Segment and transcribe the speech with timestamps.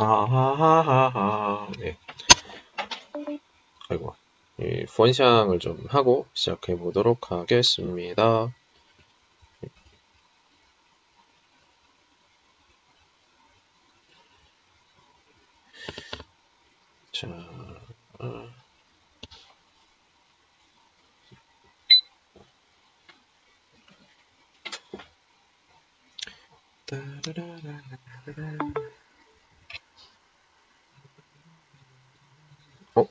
[0.00, 1.68] 아하하하.
[1.78, 1.94] 네.
[3.90, 4.14] 아이고.
[4.58, 8.50] 이 펀샹을 좀 하고 시작해 보도록 하겠습니다.
[17.12, 17.26] 자,
[18.20, 18.48] 어.
[32.94, 33.08] 어?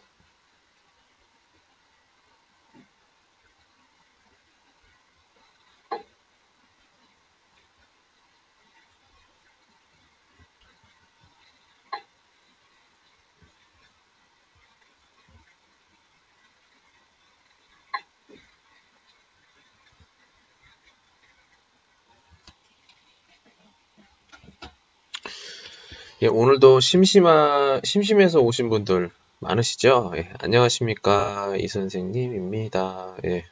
[26.22, 30.12] 예, 오늘도 심심하, 심심해서 오신 분들 많으시죠?
[30.18, 31.56] 예, 안녕하십니까.
[31.56, 33.16] 이 선생님입니다.
[33.24, 33.46] 예.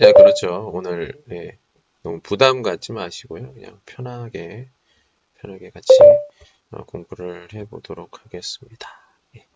[0.00, 0.68] 예, 그렇죠.
[0.74, 1.58] 오늘, 예,
[2.02, 3.54] 너무 부담 갖지 마시고요.
[3.54, 4.68] 그냥 편하게,
[5.36, 5.86] 편하게 같이
[6.72, 8.88] 어, 공부를 해보도록 하겠습니다.
[9.36, 9.46] 예.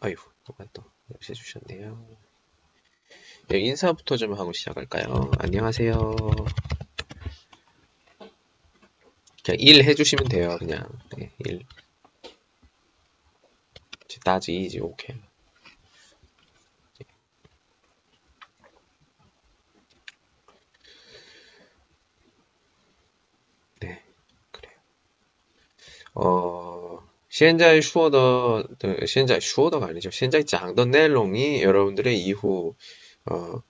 [0.00, 0.82] 아이고, 누가 또
[1.28, 2.08] 해주셨네요.
[3.52, 5.30] 예, 인사부터 좀 하고 시작할까요?
[5.38, 6.16] 안녕하세요.
[9.44, 10.56] 그냥 1 해주시면 돼요.
[10.58, 11.64] 그냥 네, 1
[14.24, 15.16] 따지 2지 오케이.
[23.80, 24.02] 네,
[24.52, 24.74] 그래요.
[26.14, 26.98] 어,
[27.30, 30.10] 현재 슈어더, 네, 현재 슈어더가 아니죠.
[30.12, 32.76] 현재 장더 넬롱이 여러분들의 이후
[33.26, 33.62] 어,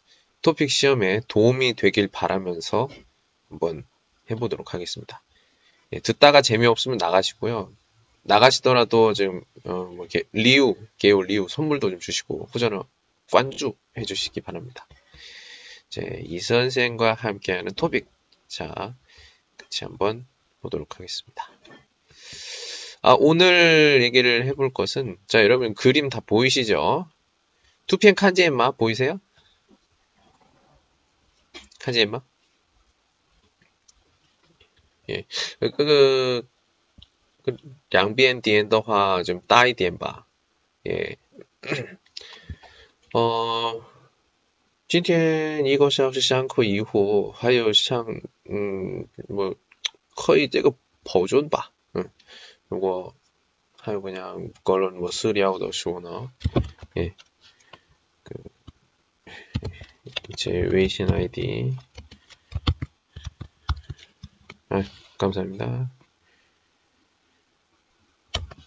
[0.42, 2.88] 토픽 시험에 도움이 되길 바라면서
[3.48, 3.86] 한번
[4.30, 5.22] 해보도록 하겠습니다.
[5.92, 7.72] 예, 듣다가 재미없으면 나가시고요.
[8.22, 12.86] 나가시더라도 지금 어, 뭐 이렇게 리우, 개요 리우 선물도 좀 주시고 후전어
[13.30, 14.86] 관주 해주시기 바랍니다.
[15.88, 18.06] 이제 이 선생과 함께하는 토픽
[18.46, 18.94] 자
[19.58, 20.26] 같이 한번
[20.60, 21.50] 보도록 하겠습니다.
[23.02, 27.08] 아, 오늘 얘기를 해볼 것은 자 여러분 그림 다 보이시죠?
[27.86, 29.20] 투피엔 칸지엠마 보이세요?
[31.80, 32.22] 칸지엠마?
[35.11, 35.25] 예,
[35.59, 36.47] 그, 그,
[37.43, 37.57] 그,
[37.89, 40.25] 两边点的话좀大一点吧.
[40.85, 41.17] 예.
[43.13, 43.83] 어,
[44.87, 49.55] 今天一个小时上课以后，还有像，嗯，뭐，
[50.15, 52.09] 可以这个保存吧， 응.
[52.67, 53.15] 如果
[53.79, 56.31] 还有그냥个人뭐私聊的说呢,
[56.97, 57.13] 예,
[58.23, 58.35] 그,
[60.35, 61.75] 제微信 아이디,
[64.69, 64.83] 아,
[65.22, 65.88] 감사합니다.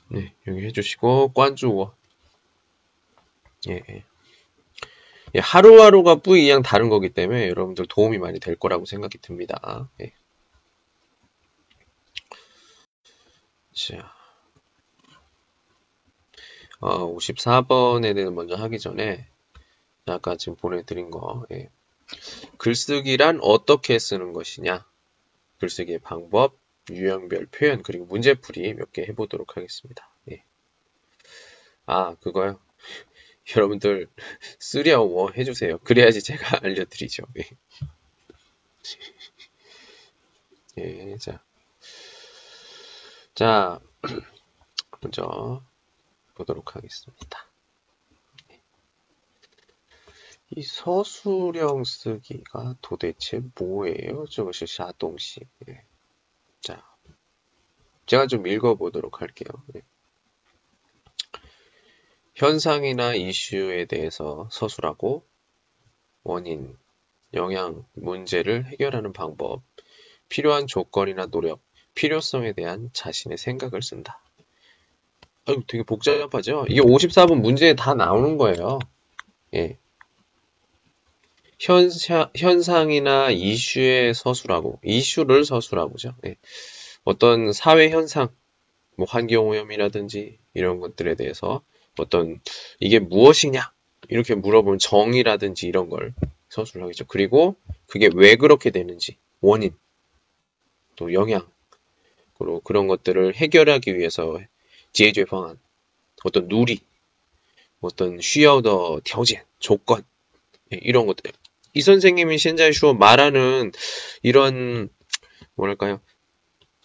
[0.08, 1.94] 네, 여기 해주시고, 관주워.
[3.68, 4.06] 예, 예.
[5.36, 9.90] 예, 하루하루가 뿌이양 다른 거기 때문에 여러분들 도움이 많이 될 거라고 생각이 듭니다.
[10.00, 10.14] 예.
[13.74, 14.14] 자,
[16.80, 19.28] 어, 54번에 대해 먼저 하기 전에
[20.06, 21.70] 아까 지금 보내드린 거 예.
[22.58, 24.86] 글쓰기란 어떻게 쓰는 것이냐
[25.66, 26.58] 글쓰기의 방법,
[26.92, 30.10] 유형별 표현, 그리고 문제풀이 몇 개 해보도록 하겠습니다.
[30.32, 30.44] 예.
[31.86, 32.60] 아, 그거요?
[33.56, 34.08] 여러분들,
[34.60, 35.78] 쓰려워 해주세요.
[35.80, 37.24] 그래야지 제가 알려드리죠.
[37.38, 37.44] 예.
[40.78, 41.42] 예, 자.
[43.34, 43.80] 자,
[45.02, 45.64] 먼저
[46.36, 47.45] 보도록 하겠습니다.
[50.58, 54.26] 이 서술형 쓰기가 도대체 뭐예요?
[54.28, 55.42] 저것이 샤동시.
[55.66, 55.84] 네.
[56.62, 56.82] 자,
[58.06, 59.50] 제가 좀 읽어보도록 할게요.
[59.68, 59.82] 네.
[62.36, 65.26] 현상이나 이슈에 대해서 서술하고
[66.24, 66.78] 원인,
[67.34, 69.62] 영향, 문제를 해결하는 방법,
[70.30, 71.62] 필요한 조건이나 노력,
[71.96, 74.22] 필요성에 대한 자신의 생각을 쓴다.
[75.48, 76.66] 아유, 되게 복잡하죠?
[76.70, 78.80] 이게 54번 문제에 다 나오는 거예요.
[79.54, 79.78] 예.
[81.66, 86.14] 현사, 현상이나 이슈의 서술하고 이슈를 서술하고죠.
[86.22, 86.36] 네.
[87.04, 88.30] 어떤 사회 현상,
[88.96, 91.64] 뭐 환경 오염이라든지 이런 것들에 대해서
[91.98, 92.40] 어떤
[92.80, 93.72] 이게 무엇이냐
[94.10, 96.14] 이렇게 물어보면 정의라든지 이런 걸
[96.50, 97.06] 서술하겠죠.
[97.08, 97.56] 그리고
[97.88, 99.76] 그게 왜 그렇게 되는지 원인
[100.96, 101.48] 또 영향
[102.38, 104.40] 그리고 그런 것들을 해결하기 위해서
[104.94, 105.58] 제재 방안
[106.24, 106.80] 어떤 누리
[107.82, 110.04] 어떤 쉬어더条件 조건
[110.72, 111.32] 예, 이런 것들
[111.76, 113.72] 이 선생님이 신자이슈어 말하는
[114.24, 114.90] 이런
[115.56, 116.00] 뭐랄까요?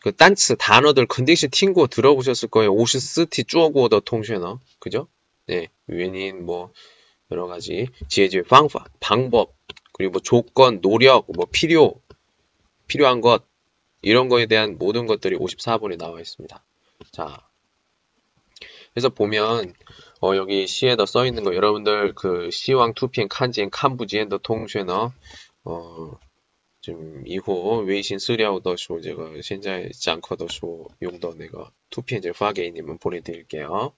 [0.02, 2.72] 그 단츠 단어들 컨디션 팅고 들어보셨을 거예요.
[2.72, 5.06] 오시스티 쭈어고더 통쉐너 그죠?
[5.46, 6.72] 네, 유엔인 뭐
[7.30, 9.54] 여러 가지 지혜지의 방법, 방법
[9.92, 12.00] 그리고 뭐 조건, 노력, 뭐 필요,
[12.88, 13.44] 필요한 것
[14.02, 16.64] 이런 거에 대한 모든 것들이 54번에 나와 있습니다.
[17.12, 17.46] 자,
[18.92, 19.72] 그래서 보면
[20.22, 25.12] 어, 여기 시에더 써 있는 거 여러분들 그 시왕 투핑 칸지엔 칸부지엔더 통쉐너
[25.64, 26.18] 어,
[26.80, 33.92] 좀 이후 웨이신 쓰려우더 쇼 제가 현재 장커더 쇼 용도 내가 투피엔 제 파게이님은 보내드릴게요.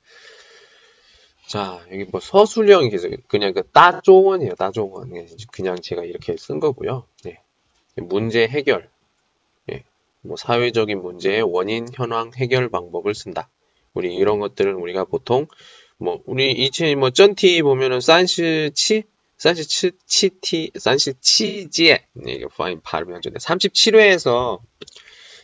[1.48, 7.04] 자 여기 뭐 서술형이 계속 그냥 그 따조원이에요 따조원 예, 그냥 제가 이렇게 쓴 거고요.
[7.24, 7.40] 네.
[7.96, 8.88] 문제 해결
[9.72, 9.82] 예.
[10.20, 13.48] 뭐 사회적인 문제의 원인 현황 해결 방법을 쓴다.
[13.92, 15.46] 우리 이런 것들은 우리가 보통
[16.02, 19.04] 뭐 우리 이치 뭐 쩐티 보면은 산시치
[19.38, 23.34] 37티, 37지에, 이게 파인 발음이 안 좋네.
[23.38, 24.60] 37회에서,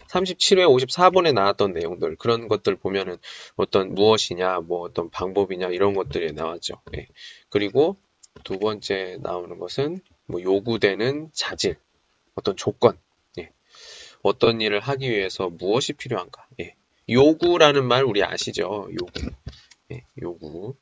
[0.08, 3.16] 37회 54번에 나왔던 내용들, 그런 것들 보면은
[3.56, 6.80] 어떤 무엇이냐, 뭐 어떤 방법이냐, 이런 것들이 나왔죠.
[6.96, 7.08] 예.
[7.48, 7.96] 그리고
[8.44, 11.76] 두 번째 나오는 것은 뭐 요구되는 자질,
[12.36, 12.96] 어떤 조건,
[13.38, 13.50] 예.
[14.22, 16.46] 어떤 일을 하기 위해서 무엇이 필요한가.
[16.60, 16.76] 예.
[17.10, 18.88] 요구라는 말 우리 아시죠?
[18.92, 19.30] 요구.
[19.92, 20.02] 예.
[20.22, 20.74] 요구.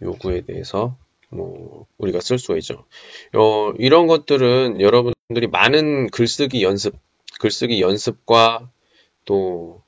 [0.00, 0.96] 요구에 대해서
[1.30, 2.84] 뭐 우리가 쓸 수가 있죠.
[3.34, 6.94] 어, 이런 것들은 여러분들이 많은 글쓰기 연습,
[7.40, 8.70] 글쓰기 연습과
[9.24, 9.82] 또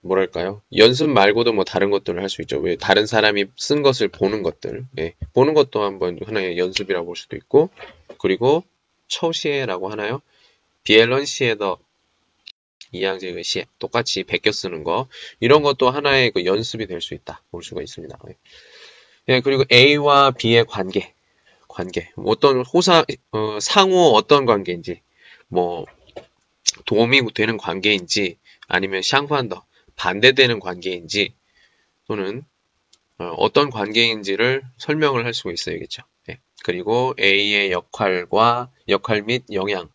[0.00, 0.62] 뭐랄까요?
[0.76, 2.58] 연습 말고도 뭐 다른 것들을 할 수 있죠.
[2.58, 5.14] 왜 다른 사람이 쓴 것을 보는 것들, 예.
[5.32, 7.70] 보는 것도 한번 하나의 연습이라고 볼 수도 있고,
[8.18, 8.64] 그리고
[9.06, 10.20] 처시에라고 하나요?
[10.82, 11.78] 비엘런시에더
[12.92, 15.08] 이양제의 시에 똑같이 베껴 쓰는 거
[15.40, 18.18] 이런 것도 하나의 그 연습이 될 수 있다 볼 수가 있습니다.
[18.28, 18.36] 예.
[19.28, 21.14] 예, 그리고 A와 B의 관계,
[21.68, 25.00] 관계, 어떤 호사, 어, 상호 어떤 관계인지,
[25.48, 25.86] 뭐
[26.86, 28.36] 도움이 되는 관계인지,
[28.66, 29.64] 아니면 샹판더
[29.96, 31.34] 반대되는 관계인지,
[32.08, 32.44] 또는
[33.18, 36.02] 어, 떤 관계인지를 설명을 할 수가 있어야겠죠.
[36.30, 36.38] 예.
[36.64, 39.88] 그리고 A의 역할과 역할 및 영향,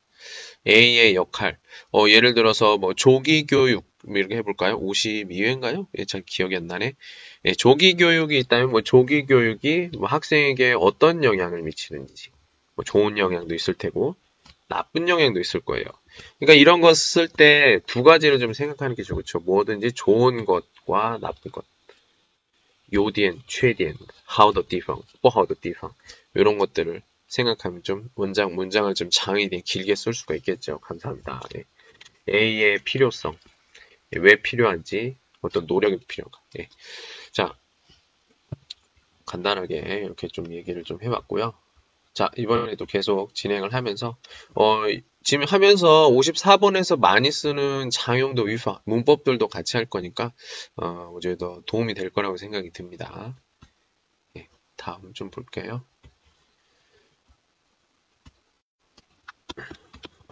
[0.68, 1.58] A의 역할,
[1.94, 4.80] 어, 예를 들어서 뭐 조기 교육 이렇게 해볼까요?
[4.80, 5.88] 52회인가요?
[5.98, 6.94] 예, 잘 기억이 안 나네.
[7.46, 12.30] 예, 조기 교육이 있다면 뭐 조기 교육이 뭐 학생에게 어떤 영향을 미치는지
[12.76, 14.16] 뭐 좋은 영향도 있을 테고
[14.68, 15.86] 나쁜 영향도 있을 거예요.
[16.40, 19.40] 그러니까 이런 것쓸때 두 가지로 좀 생각하는 게 좋죠.
[19.40, 21.66] 뭐든지 좋은 것과 나쁜 것.
[22.94, 25.92] 요디엔, 최디엔, 하우더 디펑, 뽀하우더 디펑
[26.36, 30.80] 이런 것들을 생각하면 좀 원장 문장을 좀 장이 길게 쓸 수가 있겠죠.
[30.80, 31.42] 감사합니다.
[31.54, 31.64] 네.
[32.30, 33.38] A의 필요성,
[34.12, 36.42] 왜 필요한지, 어떤 노력이 필요한가.
[36.60, 36.68] 예.
[37.32, 37.56] 자,
[39.26, 41.54] 간단하게 이렇게 좀 얘기를 좀 해봤고요.
[42.14, 44.18] 자, 이번에도 계속 진행을 하면서,
[44.56, 44.82] 어,
[45.24, 50.34] 지금 하면서 54번에서 많이 쓰는 장용도 위파, 문법들도 같이 할 거니까,
[50.78, 53.36] 어, 어제도 도움이 될 거라고 생각이 듭니다.
[54.38, 54.48] 예,
[54.78, 55.84] 다음 좀 볼게요.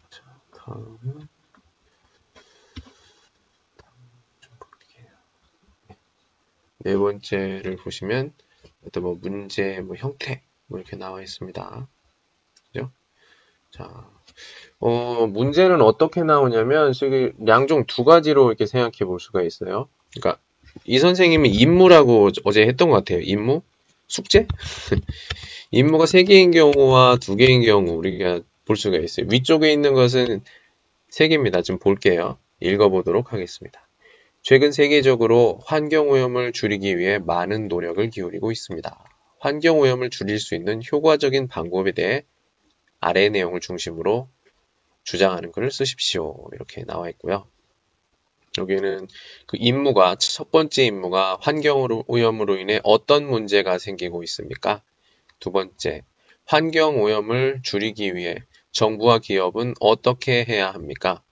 [0.09, 0.21] 자,
[0.55, 1.27] 다음은,
[6.79, 8.33] 네 번째를 보시면
[8.85, 11.87] 어떤 뭐 문제, 뭐 형태 뭐 이렇게 나와 있습니다.
[12.67, 12.91] 그죠?
[13.71, 14.07] 자,
[14.79, 16.93] 어, 문제는 어떻게 나오냐면
[17.47, 19.89] 양종 두 가지로 이렇게 생각해 볼 수가 있어요.
[20.13, 20.39] 그러니까
[20.83, 23.21] 이 선생님이 임무라고 어제 했던 것 같아요.
[23.21, 23.61] 임무?
[24.07, 24.47] 숙제?
[25.71, 29.27] 임무가 세 개인 경우와 두 개인 경우 우리가 볼 수가 있어요.
[29.29, 30.41] 위쪽에 있는 것은
[31.09, 31.61] 세 개입니다.
[31.61, 32.37] 좀 볼게요.
[32.59, 33.87] 읽어보도록 하겠습니다.
[34.41, 39.03] 최근 세계적으로 환경오염을 줄이기 위해 많은 노력을 기울이고 있습니다.
[39.39, 42.23] 환경오염을 줄일 수 있는 효과적인 방법에 대해
[42.99, 44.29] 아래 내용을 중심으로
[45.03, 46.47] 주장하는 글을 쓰십시오.
[46.53, 47.47] 이렇게 나와 있고요.
[48.57, 49.07] 여기는
[49.45, 54.81] 그 임무가 첫 번째 임무가 환경 오염으로 인해 어떤 문제가 생기고 있습니까?
[55.39, 56.01] 두 번째,
[56.45, 58.37] 환경 오염을 줄이기 위해
[58.75, 61.23] 정부와 기업은 어떻게 해야 합니까?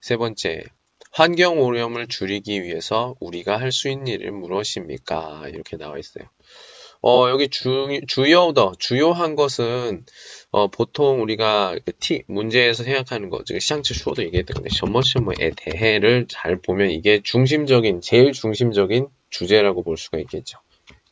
[0.00, 0.64] 세 번째,
[1.12, 5.48] 환경 오염을 줄이기 위해서 우리가 할 수 있는 일은 무엇입니까?
[5.48, 6.24] 이렇게 나와 있어요.
[7.02, 10.06] 어, 여기 주, 주요 더, 주요한 것은,
[10.50, 16.56] 어, 보통 우리가 그 T, 문제에서 생각하는 거, 시장치 슈어도 얘기했던 건데, 셔머셔머에 대해를 잘
[16.60, 20.58] 보면 이게 중심적인, 제일 중심적인 주제라고 볼 수가 있겠죠.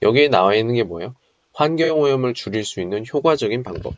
[0.00, 1.14] 여기에 나와 있는 게 뭐예요?
[1.52, 3.94] 환경오염을 줄일 수 있는 효과적인 방법.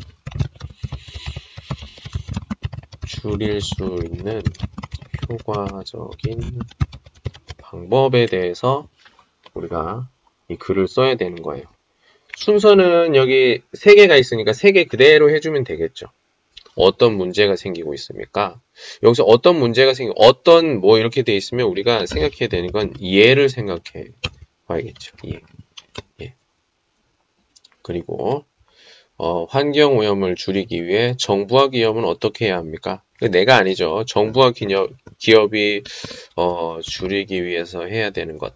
[3.21, 4.43] 줄일 수 있는
[5.29, 6.61] 효과적인
[7.59, 8.89] 방법에 대해서
[9.53, 10.09] 우리가
[10.49, 11.65] 이 글을 써야 되는 거예요.
[12.37, 16.07] 순서는 여기 세 개가 있으니까 세개 그대로 해주면 되겠죠.
[16.77, 18.59] 어떤 문제가 생기고 있습니까?
[19.03, 24.07] 여기서 어떤 문제가 생기, 어떤 뭐 이렇게 돼 있으면 우리가 생각해야 되는 건 예를 생각해
[24.67, 25.17] 봐야겠죠.
[25.27, 25.41] 예.
[26.23, 26.35] 예.
[27.83, 28.45] 그리고
[29.19, 33.03] 어, 환경 오염을 줄이기 위해 정부와 기업은 어떻게 해야 합니까?
[33.21, 34.05] 내가 아니죠.
[34.07, 35.83] 정부와 기업, 기업이
[36.37, 38.55] 어, 줄이기 위해서 해야 되는 것.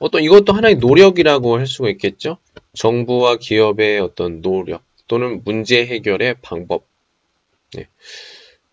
[0.00, 2.38] 어떤 이것도 하나의 노력이라고 할 수가 있겠죠.
[2.74, 6.84] 정부와 기업의 어떤 노력 또는 문제 해결의 방법.
[7.74, 7.88] 네.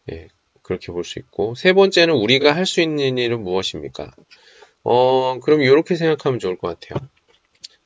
[0.06, 0.28] 네.
[0.64, 4.12] 그렇게 볼 수 있고 세 번째는 우리가 할 수 있는 일은 무엇입니까?
[4.84, 7.08] 어, 그럼 이렇게 생각하면 좋을 것 같아요.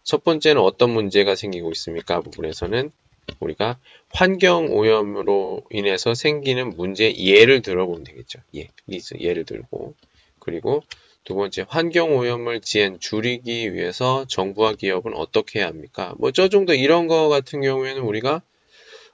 [0.04, 2.20] 첫 번째는 어떤 문제가 생기고 있습니까?
[2.22, 2.92] 부분에서는
[3.40, 3.78] 우리가
[4.10, 8.40] 환경 오염으로 인해서 생기는 문제 예를 들어보면 되겠죠.
[8.56, 9.96] 예, 리즈 예를 들고
[10.40, 10.84] 그리고
[11.24, 16.14] 두 번째 환경 오염을 지엔 줄이기 위해서 정부와 기업은 어떻게 해야 합니까?
[16.20, 18.42] 뭐 저 정도 이런 거 같은 경우에는 우리가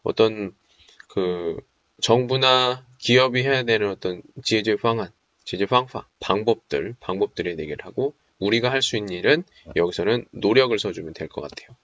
[0.04, 0.54] 어떤
[1.08, 1.58] 그
[2.02, 5.10] 정부나 기업이 해야 되는 어떤 지제 방안,
[5.46, 9.44] 지제 방파, 방법들, 방법들에 대결 하고 우리가 할 수 있는 일은
[9.76, 11.76] 여기서는 노력을 써주면 될 것 같아요.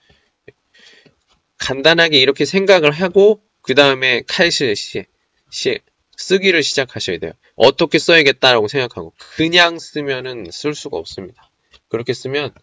[1.58, 5.06] 간단하게 이렇게 생각을 하고 그 다음에 칼시 시,
[5.50, 5.80] 시
[6.18, 7.34] 쓰기를 시작하셔야 돼요.
[7.56, 11.50] 어떻게 써야겠다라고 생각하고 그냥 쓰면은 쓸 수가 없습니다.
[11.88, 12.54] 그렇게 쓰면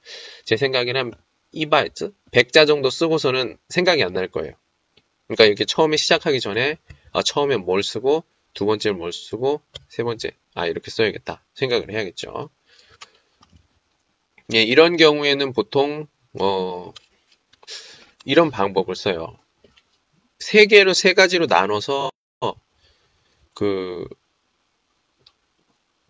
[0.44, 1.12] 제 생각에는
[1.52, 4.54] 이바이트 100자 정도 쓰고서는 생각이 안 날 거예요.
[5.26, 6.78] 그러니까 이렇게 처음에 시작하기 전에
[7.12, 12.50] 아, 처음에 뭘 쓰고 두 번째는 뭘 쓰고 세 번째 아 이렇게 써야겠다 생각을 해야겠죠.
[14.54, 16.06] 예, 이런 경우에는 보통
[16.38, 16.92] 어,
[18.24, 19.38] 이런 방법을 써요.
[20.38, 22.10] 세 개로 세 가지로 나눠서
[23.54, 24.06] 그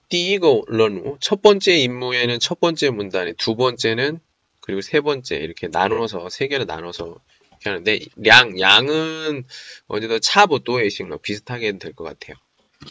[0.09, 4.21] 띠이거 런우 첫 번째 임무에는 첫 번째 문단에 두 번째는
[4.61, 7.16] 그리고 세 번째 이렇게 나눠서 세 개로 나눠서
[7.50, 9.45] 이렇게 하는데 양 양은
[9.88, 12.37] 어디도 차보도의식 비슷하게 될 것 같아요.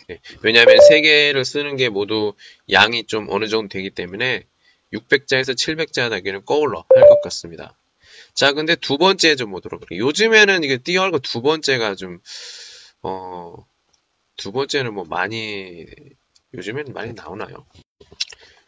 [0.08, 0.20] 네.
[0.42, 2.34] 왜냐하면 세 개를 쓰는 게 모두
[2.72, 4.46] 양이 좀 어느 정도 되기 때문에
[4.94, 7.78] 600자에서 700자 나기는 꺼울러 할 것 같습니다.
[8.34, 10.06] 자, 근데 두 번째 좀 보도록 할게요.
[10.06, 12.20] 요즘에는 이게 띄어알고 두 번째가 좀,
[13.02, 13.56] 어,
[14.38, 15.86] 두 번째는 뭐 많이,
[16.54, 17.66] 요즘에는 많이 나오나요?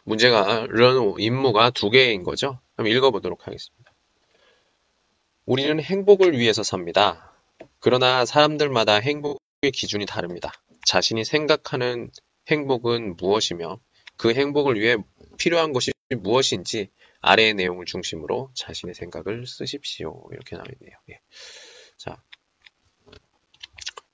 [0.04, 2.60] 문제가, 런 임무가 두 개인 거죠?
[2.76, 3.92] 한번 읽어보도록 하겠습니다.
[5.46, 7.32] 우리는 행복을 위해서 삽니다.
[7.80, 10.52] 그러나 사람들마다 행복의 기준이 다릅니다.
[10.86, 12.10] 자신이 생각하는
[12.48, 13.78] 행복은 무엇이며
[14.16, 14.96] 그 행복을 위해
[15.38, 16.90] 필요한 것이 무엇인지
[17.24, 20.28] 아래의 내용을 중심으로 자신의 생각을 쓰십시오.
[20.32, 20.96] 이렇게 나와 있네요.
[21.10, 21.20] 예.
[21.96, 22.22] 자,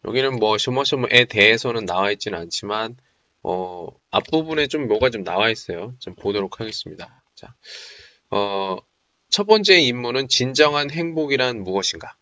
[0.04, 2.96] 여기는 뭐 슈머슈머에 대해서는 나와 있지는 않지만
[3.42, 5.94] 어, 앞부분에 좀 뭐가 좀 나와 있어요.
[5.98, 7.22] 좀 보도록 하겠습니다.
[7.34, 7.54] 자,
[8.30, 8.78] 어,
[9.28, 12.16] 첫 번째 임무는 진정한 행복이란 무엇인가?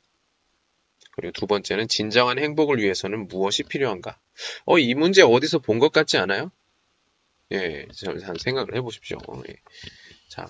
[1.13, 4.19] 그리고 두 번째는 진정한 행복을 위해서는 무엇이 필요한가?
[4.67, 6.53] 어, 이 문제 어디서 본 것 같지 않아요?
[7.53, 7.87] 예,
[8.23, 9.19] 한 생각을 해보십시오.
[9.49, 9.57] 예.
[10.29, 10.47] 자,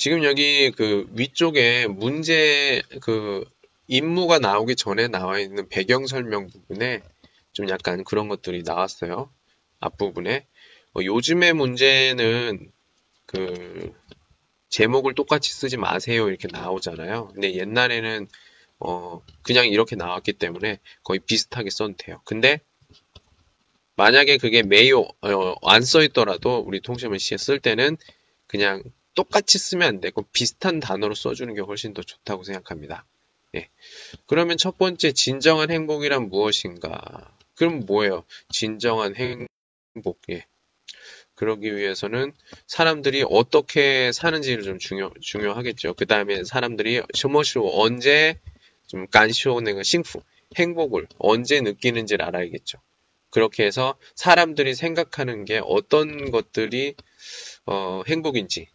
[0.00, 3.44] 지금 여기 그 위쪽에 문제 그
[3.86, 7.02] 임무가 나오기 전에 나와 있는 배경 설명 부분에
[7.52, 9.30] 좀 약간 그런 것들이 나왔어요.
[9.78, 10.46] 앞부분에.
[10.94, 12.72] 어, 요즘의 문제는
[13.26, 13.92] 그
[14.70, 17.28] 제목을 똑같이 쓰지 마세요 이렇게 나오잖아요.
[17.34, 18.26] 근데 옛날에는
[18.78, 22.22] 어 그냥 이렇게 나왔기 때문에 거의 비슷하게 써도 돼요.
[22.24, 22.60] 근데
[23.96, 27.98] 만약에 그게 메이오 어, 안 써 있더라도 우리 통신문 시에 쓸 때는
[28.46, 28.82] 그냥
[29.14, 33.04] 똑같이 쓰면 안 되고 비슷한 단어로 써주는 게 훨씬 더 좋다고 생각합니다.
[33.56, 33.68] 예.
[34.26, 37.36] 그러면 첫 번째 진정한 행복이란 무엇인가?
[37.54, 38.24] 그럼 뭐예요?
[38.48, 40.20] 진정한 행복.
[40.30, 40.46] 예.
[41.34, 42.32] 그러기 위해서는
[42.66, 45.94] 사람들이 어떻게 사는지를 좀 중요 중요하겠죠.
[45.94, 48.38] 그 다음에 사람들이 셔머쇼 언제
[48.86, 50.20] 좀 간쇼는 싱프
[50.56, 52.78] 행복을 언제 느끼는지를 알아야겠죠.
[53.30, 56.94] 그렇게 해서 사람들이 생각하는 게 어떤 것들이
[57.64, 58.68] 어, 행복인지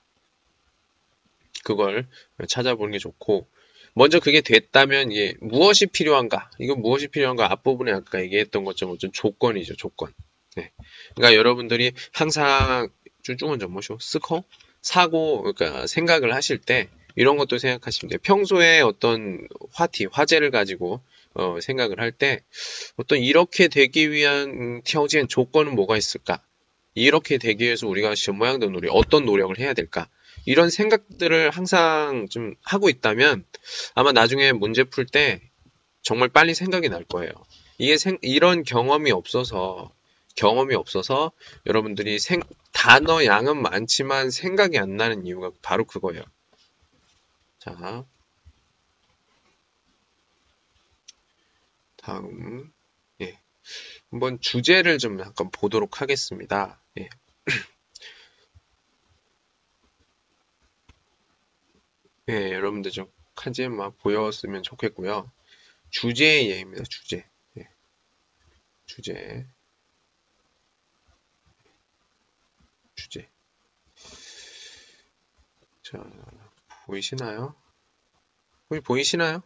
[1.66, 2.08] 그걸
[2.48, 3.50] 찾아보는 게 좋고
[3.96, 6.52] 먼저 그게 됐다면 이게 무엇이 필요한가?
[6.60, 7.52] 이건 무엇이 필요한가?
[7.52, 10.14] 앞부분에 아까 얘기했던 것처럼 좀 조건이죠, 조건.
[10.56, 10.72] 네.
[11.16, 12.90] 그러니까 여러분들이 항상
[13.24, 13.98] 쭈쭈은 좀 뭐죠?
[14.00, 14.44] 思考?
[14.82, 18.20] 사고, 그러니까 생각을 하실 때 이런 것도 생각하시면 돼요.
[18.22, 21.02] 평소에 어떤 话题, 화제를 가지고
[21.34, 22.42] 어, 생각을 할 때
[22.98, 26.44] 어떤 이렇게 되기 위한 条件 조건은 뭐가 있을까?
[26.94, 30.10] 이렇게 되기 위해서 우리가 什么样的 노력, 어떤 노력을 해야 될까?
[30.46, 33.46] 이런 생각들을 항상 좀 하고 있다면
[33.96, 35.42] 아마 나중에 문제 풀 때
[36.02, 37.32] 정말 빨리 생각이 날 거예요.
[37.78, 39.92] 이게 생, 이런 경험이 없어서
[40.36, 41.32] 경험이 없어서
[41.66, 42.42] 여러분들이 생,
[42.74, 46.24] 단어 양은 많지만 생각이 안 나는 이유가 바로 그거예요.
[47.60, 48.06] 자,
[51.98, 52.72] 다음,
[53.22, 53.40] 예.
[54.12, 56.80] 한번 주제를 좀 잠깐 보도록 하겠습니다.
[57.00, 57.10] 예.
[62.30, 65.32] 예, 여러분들 좀 칸지엠마 보였으면 좋겠고요.
[65.92, 66.84] 주제의 예입니다.
[66.90, 67.26] 주제.
[67.58, 67.70] 예.
[68.88, 69.46] 주제.
[72.96, 73.30] 주제.
[75.84, 76.04] 자,
[76.86, 77.56] 보이시나요?
[78.70, 79.44] 보이, 보이시나요?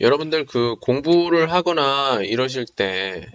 [0.00, 3.26] 여러분들 그 공부를 하거나 이러실 때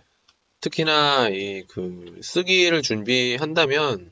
[0.62, 4.12] 특히나 이 그 쓰기를 준비한다면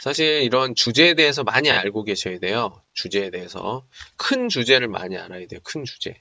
[0.00, 2.82] 사실 이런 주제에 대해서 많이 알고 계셔야 돼요.
[2.94, 5.60] 주제에 대해서 큰 주제를 많이 알아야 돼요.
[5.64, 6.20] 큰 주제.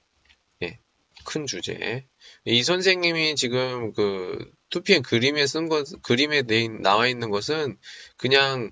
[0.64, 0.80] 예.
[1.26, 2.06] 큰 주제.
[2.46, 6.44] 이 선생님이 지금 그 2PM 그림에 쓴 것, 그림에
[6.82, 7.78] 나와 있는 것은
[8.18, 8.72] 그냥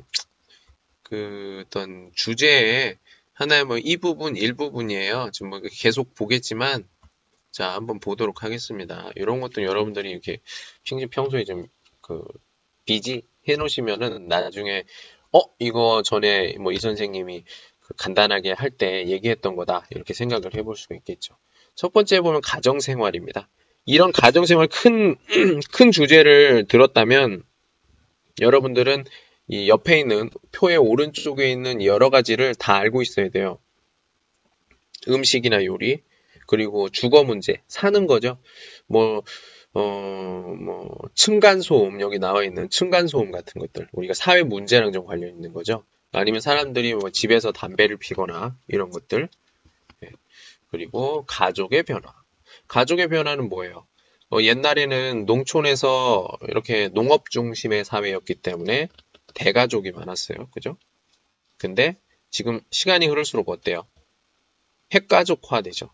[1.03, 2.97] 그 어떤 주제에
[3.33, 5.29] 하나의 뭐 이 부분, 일부분이에요.
[5.31, 6.87] 지금 뭐 계속 보겠지만,
[7.51, 9.11] 자, 한번 보도록 하겠습니다.
[9.15, 10.39] 이런 것도 여러분들이 이렇게
[11.11, 11.67] 평소에 좀
[12.07, 12.23] 그
[12.85, 14.83] 비지 해 놓으시면은 나중에
[15.33, 17.43] 어 이거 전에 뭐 이 선생님이
[17.81, 21.35] 그 간단하게 할 때 얘기했던 거다 이렇게 생각을 해볼 수가 있겠죠.
[21.75, 23.47] 첫 번째 보면 가정생활입니다.
[23.85, 25.15] 이런 가정생활 큰
[25.71, 27.43] 큰 주제를 들었다면
[28.41, 29.05] 여러분들은
[29.47, 33.59] 이 옆에 있는 표의 오른쪽에 있는 여러 가지를 다 알고 있어야 돼요.
[35.07, 36.01] 음식이나 요리,
[36.47, 38.37] 그리고 주거 문제, 사는 거죠.
[38.87, 39.23] 뭐,
[39.79, 43.87] 어, 뭐, 층간소음, 여기 나와 있는 층간소음 같은 것들.
[43.91, 45.83] 우리가 사회 문제랑 좀 관련 있는 거죠.
[46.11, 49.29] 아니면 사람들이 뭐 집에서 담배를 피거나 이런 것들.
[49.99, 50.09] 네.
[50.71, 52.11] 그리고 가족의 변화.
[52.67, 53.85] 가족의 변화는 뭐예요?
[54.31, 58.89] 어, 옛날에는 농촌에서 이렇게 농업 중심의 사회였기 때문에
[59.35, 60.47] 대가족이 많았어요.
[60.49, 60.75] 그죠?
[61.57, 61.97] 근데
[62.31, 63.85] 지금 시간이 흐를수록 어때요?
[64.91, 65.91] 핵가족화 되죠.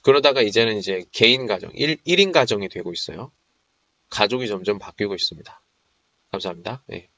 [0.00, 0.02] 네.
[0.02, 3.30] 그러다가 이제는 이제 개인 가정, 1, 1인 가정이 되고 있어요.
[4.08, 5.60] 가족이 점점 바뀌고 있습니다.
[6.32, 6.82] 감사합니다.
[6.86, 7.08] 네.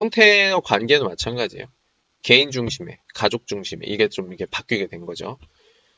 [0.00, 1.66] 형태와 관계도 마찬가지예요.
[2.22, 5.38] 개인 중심의, 가족 중심의, 이게 좀 이렇게 바뀌게 된 거죠.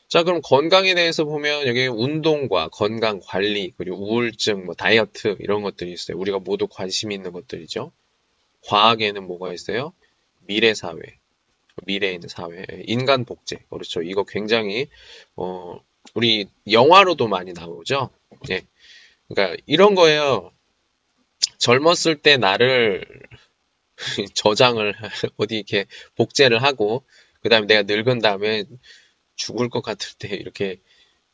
[0.07, 5.91] 자, 그럼 건강에 대해서 보면 여기 운동과 건강 관리, 그리고 우울증, 뭐 다이어트 이런 것들이
[5.91, 6.17] 있어요.
[6.17, 7.91] 우리가 모두 관심 있는 것들이죠.
[8.65, 9.93] 과학에는 뭐가 있어요?
[10.45, 10.99] 미래 사회,
[11.85, 13.65] 미래에 있는 사회, 인간 복제.
[13.69, 14.01] 그렇죠.
[14.01, 14.87] 이거 굉장히
[15.35, 15.79] 어
[16.13, 18.09] 우리 영화로도 많이 나오죠.
[18.49, 18.61] 예.
[19.27, 20.51] 그러니까 이런 거예요.
[21.57, 23.05] 젊었을 때 나를
[24.35, 24.93] 저장을
[25.37, 25.85] 어디 이렇게
[26.15, 27.03] 복제를 하고
[27.41, 28.65] 그다음에 내가 늙은 다음에
[29.35, 30.79] 죽을 것 같을 때 이렇게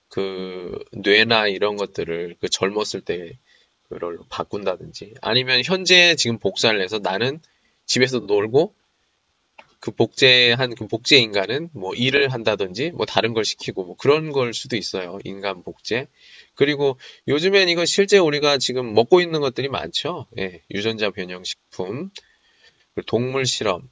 [0.08, 3.38] 그 뇌나 이런 것들을 그 젊었을 때
[3.84, 7.40] 그걸로 바꾼다든지 아니면 현재 지금 복사를 해서 나는
[7.86, 8.76] 집에서 놀고
[9.80, 14.54] 그 복제한 그 복제 인간은 뭐 일을 한다든지 뭐 다른 걸 시키고 뭐 그런 걸
[14.54, 15.20] 수도 있어요.
[15.24, 16.08] 인간 복제.
[16.56, 20.28] 그리고 요즘엔 이거 실제 우리가 지금 먹고 있는 것들이 많죠.
[20.38, 22.12] 예, 유전자 변형 식품,
[23.06, 23.90] 동물 실험,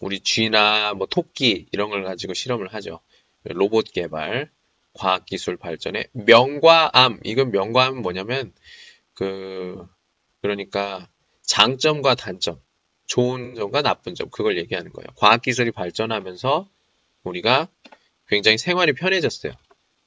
[0.00, 3.00] 우리 쥐나 뭐 토끼 이런 걸 가지고 실험을 하죠.
[3.44, 4.50] 로봇 개발,
[4.92, 8.52] 과학기술 발전에 명과암, 이건 명과암은 뭐냐면
[9.14, 9.84] 그
[10.42, 11.08] 그러니까
[11.42, 12.60] 장점과 단점,
[13.08, 15.08] 좋은 점과 나쁜 점 그걸 얘기하는 거예요.
[15.16, 16.68] 과학 기술이 발전하면서
[17.24, 17.68] 우리가
[18.28, 19.52] 굉장히 생활이 편해졌어요.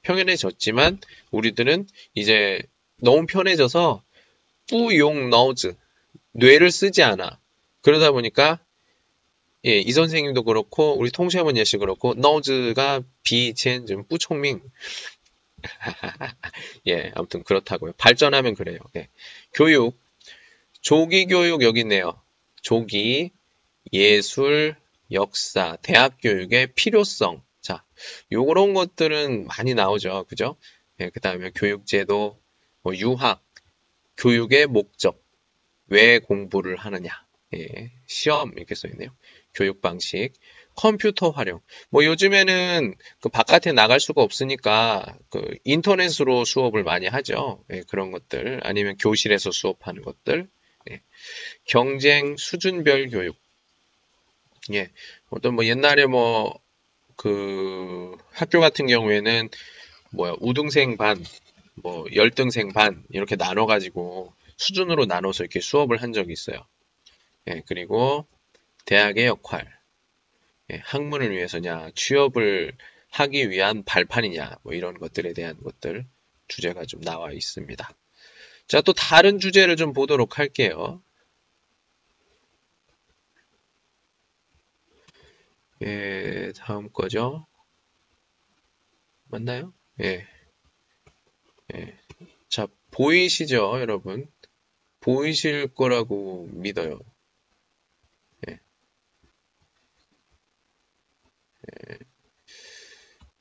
[0.02, 0.98] 편해졌지만
[1.30, 2.62] 우리들은 이제
[2.96, 4.02] 너무 편해져서
[4.68, 5.74] 뿌용 너즈
[6.32, 7.38] 뇌를 쓰지 않아.
[7.82, 8.60] 그러다 보니까
[9.66, 14.60] 예, 이 선생님도 그렇고 우리 통시어머니 씨 그렇고 너즈가 비첸 좀 뿌총밍
[16.88, 17.92] 예, 아무튼 그렇다고요.
[17.98, 18.78] 발전하면 그래요.
[18.96, 19.08] 예.
[19.52, 19.96] 교육
[20.80, 22.21] 조기 교육 여기 있네요.
[22.62, 23.32] 조기
[23.92, 24.76] 예술
[25.10, 27.84] 역사 대학 교육의 필요성 자,
[28.32, 30.24] 요런 것들은 많이 나오죠.
[30.28, 30.56] 그죠?
[31.00, 32.40] 예, 그다음에 교육제도
[32.82, 33.44] 뭐 유학
[34.16, 35.22] 교육의 목적
[35.86, 37.10] 왜 공부를 하느냐
[37.54, 39.10] 예, 시험 이렇게 써 있네요.
[39.54, 40.32] 교육 방식,
[40.74, 41.60] 컴퓨터 활용.
[41.90, 47.62] 뭐 요즘에는 그 바깥에 나갈 수가 없으니까 그 인터넷으로 수업을 많이 하죠.
[47.70, 50.48] 예, 그런 것들 아니면 교실에서 수업하는 것들.
[50.90, 51.00] 예.
[51.64, 53.36] 경쟁 수준별 교육.
[54.72, 54.90] 예.
[55.30, 56.62] 어떤 뭐 옛날에 뭐
[57.16, 59.48] 그 학교 같은 경우에는
[60.10, 61.24] 뭐야 우등생 반,
[61.74, 66.66] 뭐 열등생 반 이렇게 나눠 가지고 수준으로 나눠서 이렇게 수업을 한 적이 있어요.
[67.48, 68.26] 예, 그리고
[68.86, 69.72] 대학의 역할,
[70.72, 72.72] 예, 학문을 위해서냐, 취업을
[73.10, 76.06] 하기 위한 발판이냐, 뭐 이런 것들에 대한 것들
[76.48, 77.88] 주제가 좀 나와 있습니다.
[78.72, 81.02] 자, 또 다른 주제를 좀 보도록 할게요.
[85.82, 87.46] 예, 다음 거죠.
[89.24, 89.74] 맞나요?
[90.00, 90.26] 예.
[91.74, 91.98] 예.
[92.48, 94.26] 자, 보이시죠, 여러분?
[95.00, 96.98] 보이실 거라고 믿어요.
[98.48, 98.58] 예.
[101.68, 101.98] 예.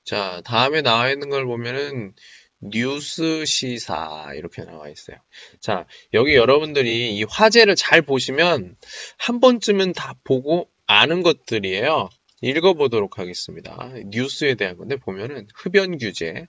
[0.03, 2.15] 자, 다음에 나와 있는 걸 보면은
[2.61, 5.17] 뉴스 시사 이렇게 나와 있어요.
[5.59, 8.77] 자, 여기 여러분들이 이 화제를 잘 보시면
[9.17, 12.09] 한 번쯤은 다 보고 아는 것들이에요.
[12.41, 13.91] 읽어보도록 하겠습니다.
[14.05, 16.47] 뉴스에 대한 건데 보면은 흡연 규제,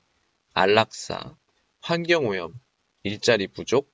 [0.55, 1.37] 안락사,
[1.81, 2.55] 환경오염,
[3.03, 3.93] 일자리 부족,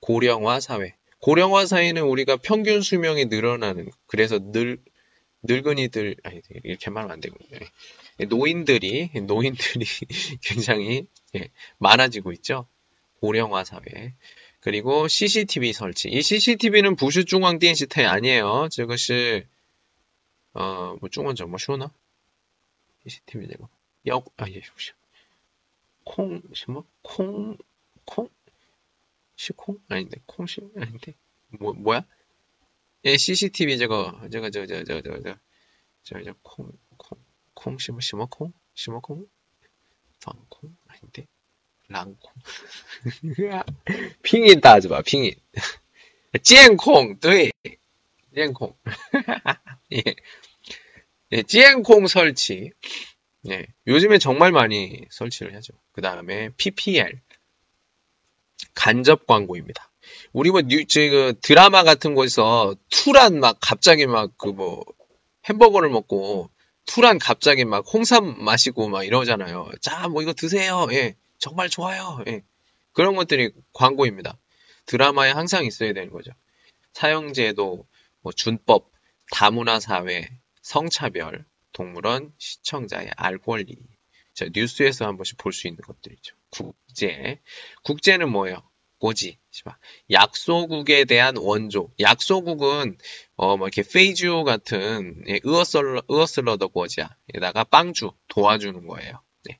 [0.00, 0.94] 고령화 사회.
[1.20, 4.78] 고령화 사회는 우리가 평균 수명이 늘어나는 그래서 늘
[5.44, 7.58] 늙은이들 아니 이렇게 말하면 안 되군요.
[8.28, 9.84] 노인들이 노인들이
[10.42, 12.66] 굉장히 예, 많아지고 있죠.
[13.20, 14.14] 고령화 사회.
[14.60, 16.08] 그리고 CCTV 설치.
[16.08, 18.68] 이 CCTV는 부슈 중앙 디 시스템 아니에요.
[18.70, 19.46] 저것이
[20.54, 21.92] 어, 뭐 중원 정말 쉬우나?
[23.02, 23.68] CCTV 내가
[24.06, 24.92] 역, 아, 예, 혹시
[26.04, 27.56] 콩, 뭐, 콩,
[28.04, 28.28] 콩,
[29.36, 31.14] 시콩 아닌데, 콩시 아닌데,
[31.48, 32.04] 뭐, 뭐야?
[33.04, 37.18] 예, CCTV 저거, 저거, 저거, 저거, 저거, 저거, 저거, 저 콩, 콩,
[37.54, 39.26] 콩, 심어, 심어, 뭐, 뭐 콩, 심어, 뭐 콩,
[40.24, 40.76] 방콩?
[40.88, 41.26] 아닌데,
[41.88, 42.32] 랑콩.
[44.22, 45.34] 핑인 따지 마, 핑인.
[46.42, 48.76] 찌콩, 对，찌콩.
[49.92, 50.02] 예.
[51.32, 52.70] 예, 监控 설치.
[53.50, 55.74] 예, 요즘에 정말 많이 설치를 하죠.
[55.92, 57.20] 그 다음에 PPL.
[58.74, 59.90] 간접 광고입니다.
[60.32, 64.84] 우리 뭐 뉴, 그 드라마 같은 곳에서 突然 막 갑자기 막 그 뭐
[65.48, 66.50] 햄버거를 먹고
[66.86, 69.70] 突然 갑자기 막 홍삼 마시고 막 이러잖아요.
[69.80, 70.86] 자, 뭐 이거 드세요.
[70.92, 71.16] 예.
[71.38, 72.22] 정말 좋아요.
[72.26, 72.42] 예.
[72.92, 74.38] 그런 것들이 광고입니다.
[74.86, 76.30] 드라마에 항상 있어야 되는 거죠.
[76.92, 77.86] 사형제도,
[78.20, 78.90] 뭐 준법,
[79.32, 80.28] 다문화 사회,
[80.62, 83.76] 성차별, 동물원, 시청자의 알 권리.
[84.34, 86.36] 자, 뉴스에서 한 번씩 볼 수 있는 것들이죠.
[86.50, 87.40] 국제.
[87.82, 88.62] 국제는 뭐예요?
[88.98, 89.38] 고지.
[90.10, 91.90] 약소국에 대한 원조.
[92.00, 92.98] 약소국은
[93.36, 99.22] 어, 뭐 이렇게 페이주 같은 예, 으어슬러 으어슬러더 고지야에다가 빵주 도와주는 거예요.
[99.44, 99.58] 네.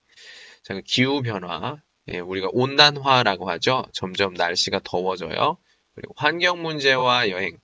[0.63, 1.83] 자, 그 기후 변화.
[2.09, 3.85] 예, 우리가 온난화라고 하죠.
[3.93, 5.59] 점점 날씨가 더워져요.
[5.95, 7.59] 그리고 환경 문제와 여행.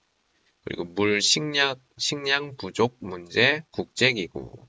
[0.64, 4.68] 그리고 물 식량 식량 부족 문제 국제기구.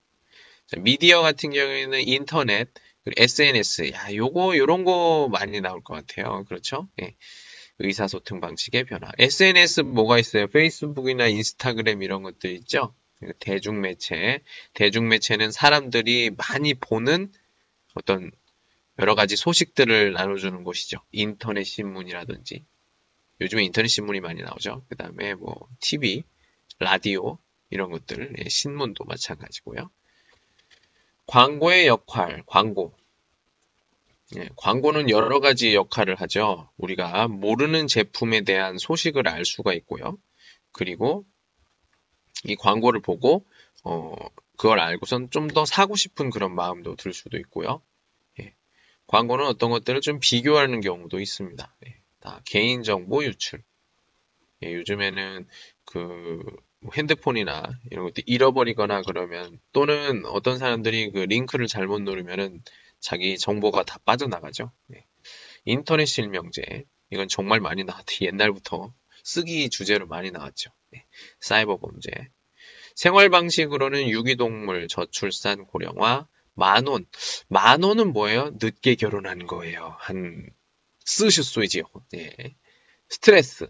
[0.68, 2.70] 자, 미디어 같은 경우에는 인터넷,
[3.18, 6.44] SNS, 야, 요거, 요런 거 많이 나올 것 같아요.
[6.46, 6.88] 그렇죠?
[7.02, 7.16] 예.
[7.80, 9.12] 의사소통 방식의 변화.
[9.18, 10.48] SNS 뭐가 있어요?
[10.48, 12.94] 페이스북이나 인스타그램 이런 것들 있죠?
[13.40, 14.42] 대중매체.
[14.74, 17.32] 대중매체는 사람들이 많이 보는
[17.96, 18.32] 어떤
[19.00, 21.00] 여러 가지 소식들을 나눠주는 곳이죠.
[21.12, 22.66] 인터넷 신문이라든지.
[23.42, 24.86] 요즘에 인터넷 신문이 많이 나오죠.
[24.90, 26.24] 그 다음에 뭐, TV,
[26.78, 27.40] 라디오,
[27.72, 29.90] 이런 것들, 예, 신문도 마찬가지고요.
[31.32, 32.94] 광고의 역할, 광고.
[34.36, 36.70] 예, 광고는 여러 가지 역할을 하죠.
[36.76, 40.18] 우리가 모르는 제품에 대한 소식을 알 수가 있고요.
[40.74, 41.26] 그리고
[42.44, 43.46] 이 광고를 보고
[43.86, 44.14] 어,
[44.58, 47.82] 그걸 알고선 좀 더 사고 싶은 그런 마음도 들 수도 있고요.
[48.42, 48.54] 예,
[49.08, 51.76] 광고는 어떤 것들을 좀 비교하는 경우도 있습니다.
[51.88, 53.64] 예, 다 개인정보 유출.
[54.64, 55.48] 예, 요즘에는
[55.86, 56.42] 그
[56.94, 62.64] 핸드폰이나 이런 것도 잃어버리거나 그러면 또는 어떤 사람들이 그 링크를 잘못 누르면은
[63.00, 64.72] 자기 정보가 다 빠져나가죠.
[64.88, 65.06] 네.
[65.66, 70.72] 인터넷 실명제 이건 정말 많이 나왔대 옛날부터 쓰기 주제로 많이 나왔죠.
[70.92, 71.06] 네.
[71.40, 72.10] 사이버 범죄
[72.96, 77.06] 생활 방식으로는 유기동물 저출산 고령화 만원
[77.48, 78.52] 만원은 뭐예요?
[78.62, 79.96] 늦게 결혼한 거예요.
[80.00, 80.50] 한
[81.06, 81.84] 쓰실 수이지요.
[82.12, 82.56] 네.
[83.10, 83.68] 스트레스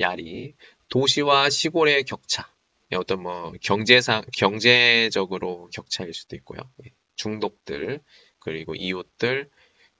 [0.00, 0.54] 야리
[0.92, 2.52] 도시와 시골의 격차
[2.94, 6.60] 어떤 뭐 경제상 경제적으로 격차일 수도 있고요.
[6.84, 6.92] 예.
[7.16, 8.02] 중독들,
[8.38, 9.48] 그리고 이웃들,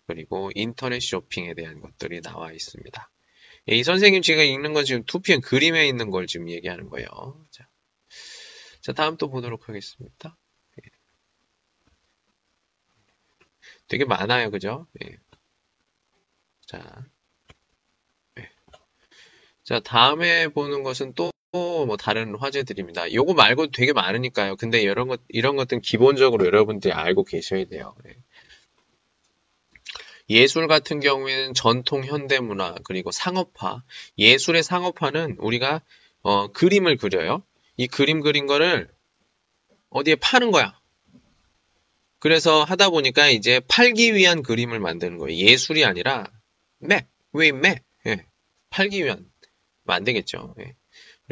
[0.07, 3.11] 그리고 인터넷 쇼핑에 대한 것들이 나와 있습니다.
[3.71, 7.09] 예, 이 선생님 제가 읽는 건 지금 2PM 그림에 있는 걸 지금 얘기하는 거예요.
[7.51, 7.67] 자,
[8.83, 10.37] 자 다음 또 보도록 하겠습니다.
[10.77, 10.91] 예.
[13.89, 14.87] 되게 많아요, 그죠?
[15.03, 15.17] 예.
[16.67, 17.12] 자, 예.
[19.65, 23.13] 자 다음에 보는 것은 또 뭐 다른 화제들입니다.
[23.13, 24.57] 요거 말고 되게 많으니까요.
[24.57, 27.95] 근데 이런 것 이런 것들은 기본적으로 여러분들이 알고 계셔야 돼요.
[28.05, 28.17] 네.
[30.31, 33.83] 예술 같은 경우에는 전통 현대 문화 그리고 상업화.
[34.17, 35.83] 예술의 상업화는 우리가
[36.23, 37.43] 어, 그림을 그려요.
[37.77, 38.89] 이 그림 그린 거를
[39.91, 40.81] 어디에 파는 거야.
[42.19, 45.37] 그래서 하다 보니까 이제 팔기 위한 그림을 만드는 거예요.
[45.37, 46.25] 예술이 아니라
[46.79, 47.83] 매, 왜 매?
[48.07, 48.25] 예.
[48.71, 49.31] 팔기 위한
[49.85, 50.55] 만들겠죠.
[50.61, 50.75] 예.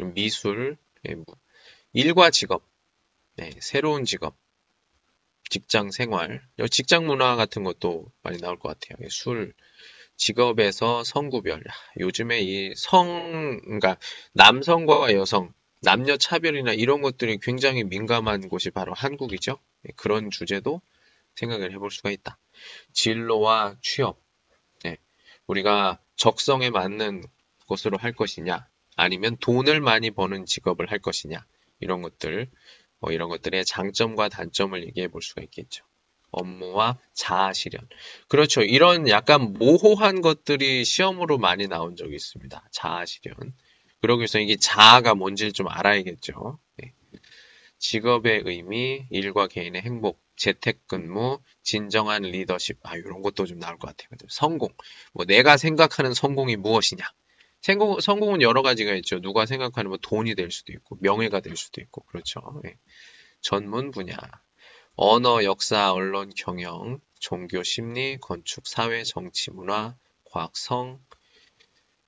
[0.03, 1.25] 미술, 예, 뭐,
[1.93, 2.63] 일과 직업,
[3.35, 4.35] 네, 새로운 직업,
[5.49, 9.07] 직장 생활, 직장 문화 같은 것도 많이 나올 것 같아요.
[9.09, 9.53] 술,
[10.15, 11.63] 직업에서 성구별.
[11.99, 13.97] 요즘에 이 성, 그러니까
[14.33, 19.57] 남성과 여성, 남녀 차별이나 이런 것들이 굉장히 민감한 곳이 바로 한국이죠.
[19.83, 20.81] 네, 그런 주제도
[21.35, 22.37] 생각을 해볼 수가 있다.
[22.93, 24.21] 진로와 취업.
[24.83, 24.97] 네,
[25.47, 27.23] 우리가 적성에 맞는
[27.71, 31.45] 것으로 할 것이냐, 아니면 돈을 많이 버는 직업을 할 것이냐,
[31.79, 32.49] 이런 것들,
[32.99, 35.85] 뭐 이런 것들의 장점과 단점을 얘기해 볼 수가 있겠죠.
[36.31, 37.87] 업무와 자아 실현.
[38.27, 38.61] 그렇죠.
[38.61, 42.69] 이런 약간 모호한 것들이 시험으로 많이 나온 적이 있습니다.
[42.71, 43.35] 자아 실현.
[44.01, 46.59] 그러기 위해서 이게 자아가 뭔지를 좀 알아야겠죠.
[46.77, 46.93] 네.
[47.79, 54.09] 직업의 의미, 일과 개인의 행복, 재택근무, 진정한 리더십, 아, 이런 것도 좀 나올 것 같아요.
[54.29, 54.69] 성공.
[55.13, 57.03] 뭐, 내가 생각하는 성공이 무엇이냐.
[57.61, 59.21] 성공, 성공은 여러 가지가 있죠.
[59.21, 62.59] 누가 생각하는 뭐 돈이 될 수도 있고, 명예가 될 수도 있고, 그렇죠.
[62.63, 62.77] 네.
[63.41, 64.17] 전문 분야.
[64.95, 69.95] 언어, 역사, 언론, 경영, 종교, 심리, 건축, 사회, 정치, 문화,
[70.25, 70.99] 과학, 성,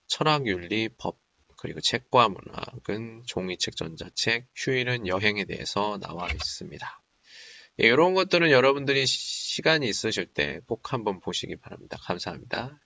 [0.07, 1.17] 철학, 윤리, 법,
[1.57, 7.01] 그리고 책과 문학은 종이책, 전자책, 휴일은 여행에 대해서 나와 있습니다.
[7.81, 11.97] 예, 이런 것들은 여러분들이 시간이 있으실 때 꼭 한번 보시기 바랍니다.
[12.01, 12.79] 감사합니다.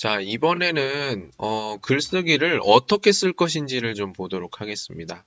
[0.00, 5.26] 자, 이번에는 어, 글쓰기를 어떻게 쓸 것인지를 좀 보도록 하겠습니다.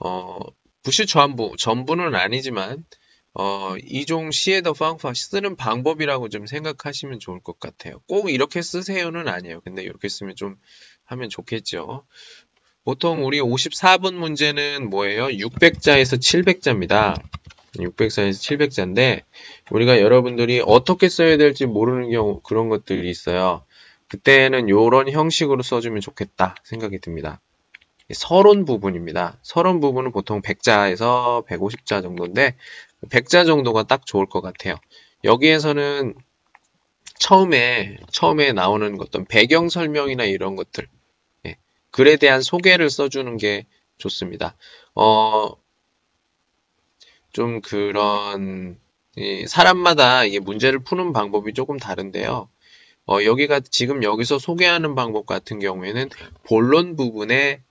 [0.00, 0.38] 어,
[0.82, 2.86] 부시 전부, 전부는 아니지만
[3.34, 8.00] 어, 이종 시에더 방파 쓰는 방법이라고 좀 생각하시면 좋을 것 같아요.
[8.08, 9.60] 꼭 이렇게 쓰세요는 아니에요.
[9.60, 10.56] 근데 이렇게 쓰면 좀
[11.04, 12.06] 하면 좋겠죠.
[12.82, 15.26] 보통 우리 54번 문제는 뭐예요?
[15.26, 17.22] 600자에서 700자입니다.
[17.74, 19.22] 600자에서 700자인데
[19.70, 23.65] 우리가 여러분들이 어떻게 써야 될지 모르는 경우 그런 것들이 있어요.
[24.08, 27.40] 그때는 이런 형식으로 써주면 좋겠다 생각이 듭니다.
[28.12, 29.38] 서론 부분입니다.
[29.42, 32.56] 서론 부분은 보통 100자에서 150자 정도인데
[33.08, 34.76] 100자 정도가 딱 좋을 것 같아요.
[35.24, 36.14] 여기에서는
[37.18, 40.86] 처음에 처음에 나오는 어떤 배경 설명이나 이런 것들
[41.46, 41.56] 예,
[41.90, 43.66] 글에 대한 소개를 써주는 게
[43.98, 44.56] 좋습니다.
[44.94, 45.50] 어,
[47.32, 48.78] 좀 그런
[49.46, 52.48] 사람마다 이게 문제를 푸는 방법이 조금 다른데요.
[53.08, 56.10] 어, 여기가 지금 여기서 소개하는 방법 같은 경우에는
[56.44, 57.62] 본론 부분에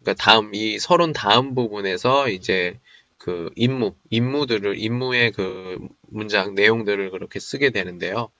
[0.00, 2.78] 그러니까 다음 이 서론 다음 부분에서 이제
[3.18, 8.30] 그 임무, 임무들을 임무의 그 문장 내용들을 그렇게 쓰게 되는데요.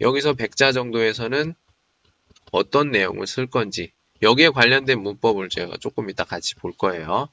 [0.00, 1.54] 여기서 100자 정도에서는
[2.52, 7.28] 어떤 내용을 쓸 건지 여기에 관련된 문법을 제가 조금 이따 같이 볼 거예요.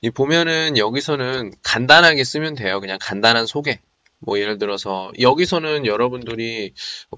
[0.00, 2.80] 이 보면은 여기서는 간단하게 쓰면 돼요.
[2.80, 3.80] 그냥 간단한 소개.
[4.20, 6.74] 뭐 예를 들어서 여기서는 여러분들이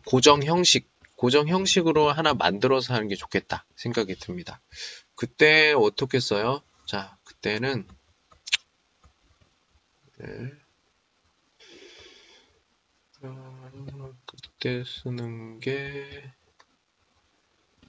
[0.06, 4.60] 고정 형식, 고정 형식으로 하나 만들어서 하는 게 좋겠다 생각이 듭니다.
[5.14, 6.62] 그때 어떻게 써요?
[6.86, 7.86] 자, 그때는
[10.18, 10.26] 네.
[13.24, 16.32] 어, 그때 쓰는 게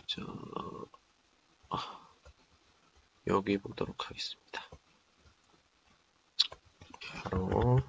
[0.08, 0.21] 자,
[1.69, 2.08] 아,
[3.28, 4.69] 여기 보도록 하겠습니다.
[7.23, 7.82] 바로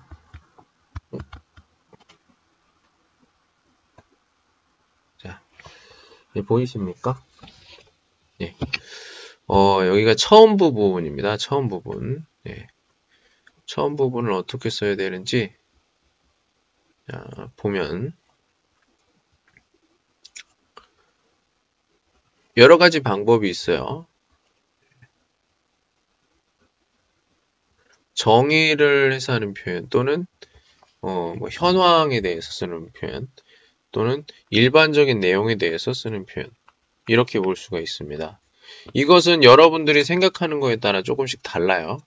[5.18, 5.42] 자,
[6.37, 7.22] 예, 보이십니까?
[8.40, 8.55] 예.
[9.46, 11.37] 어, 여기가 처음 부분입니다.
[11.37, 12.24] 처음 부분.
[12.46, 12.66] 예.
[13.66, 15.55] 처음 부분을 어떻게 써야 되는지
[17.11, 18.12] 자, 보면
[22.57, 24.07] 여러 가지 방법이 있어요.
[28.14, 30.27] 정의를 해서 하는 표현 또는
[31.07, 33.29] 어, 뭐 현황에 대해서 쓰는 표현
[33.93, 36.51] 또는 일반적인 내용에 대해서 쓰는 표현
[37.09, 38.40] 이렇게 볼 수가 있습니다.
[38.95, 41.99] 이것은 여러분들이 생각하는 거에 따라 조금씩 달라요.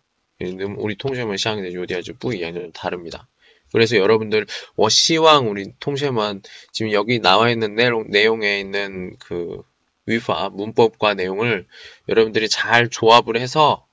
[0.78, 3.28] 우리 통제만 시장에 요디아주 뿌이야는 다릅니다.
[3.72, 9.62] 그래서 여러분들 워시왕 우리 통제만 지금 여기 나와 있는 내용 내용에 있는 그
[10.08, 11.68] 위파 문법과 내용을
[12.10, 13.86] 여러분들이 잘 조합을 해서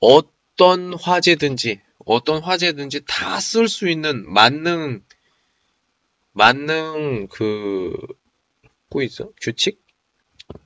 [0.00, 5.02] 어떤 화제든지 어떤 화제든지 다 쓸 수 있는 만능
[6.32, 7.94] 만능 그
[8.88, 9.82] 꾸이죠 규칙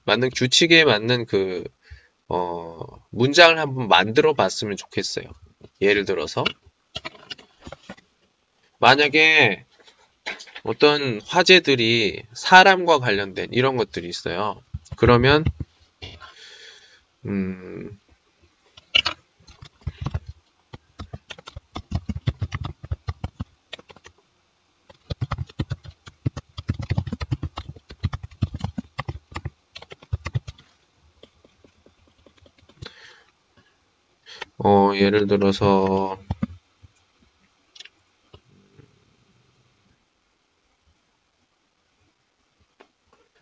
[0.04, 1.64] 만능 규칙에 맞는 그
[2.28, 2.78] 어,
[3.10, 5.24] 문장을 한번 만들어 봤으면 좋겠어요.
[5.80, 6.44] 예를 들어서,
[8.78, 9.64] 만약에
[10.62, 14.62] 어떤 화제들이 사람과 관련된 이런 것들이 있어요.
[14.96, 15.44] 그러면,
[17.26, 17.99] 음,
[34.62, 36.18] 어, 예를 들어서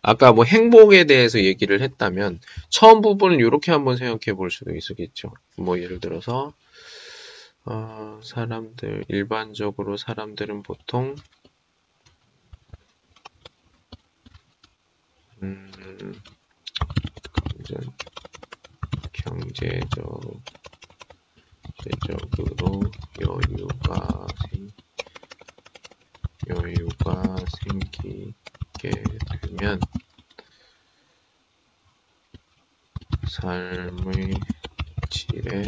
[0.00, 2.38] 아까 뭐 행복에 대해서 얘기를 했다면
[2.70, 5.32] 처음 부분을 이렇게 한번 생각해 볼 수도 있겠죠.
[5.56, 6.54] 뭐 예를 들어서
[7.64, 11.16] 어, 사람들 일반적으로 사람들은 보통
[15.42, 15.70] 음,
[19.12, 20.40] 경제적
[21.80, 22.82] 경제적으로
[23.20, 24.68] 여유가 생,
[26.48, 29.80] 여유가 생기게 되면
[33.28, 34.34] 삶의
[35.08, 35.64] 질에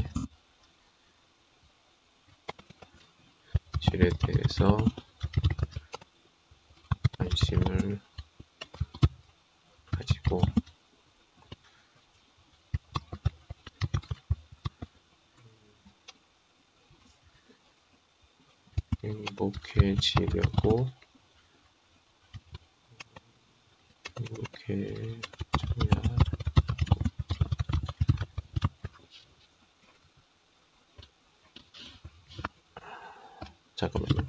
[3.81, 4.77] 질에 대해서
[7.19, 8.01] 관심을
[9.93, 10.41] 가지고
[19.05, 20.89] 행복해지려고
[24.19, 25.21] 행복해져야
[33.81, 34.27] 잠깐만요.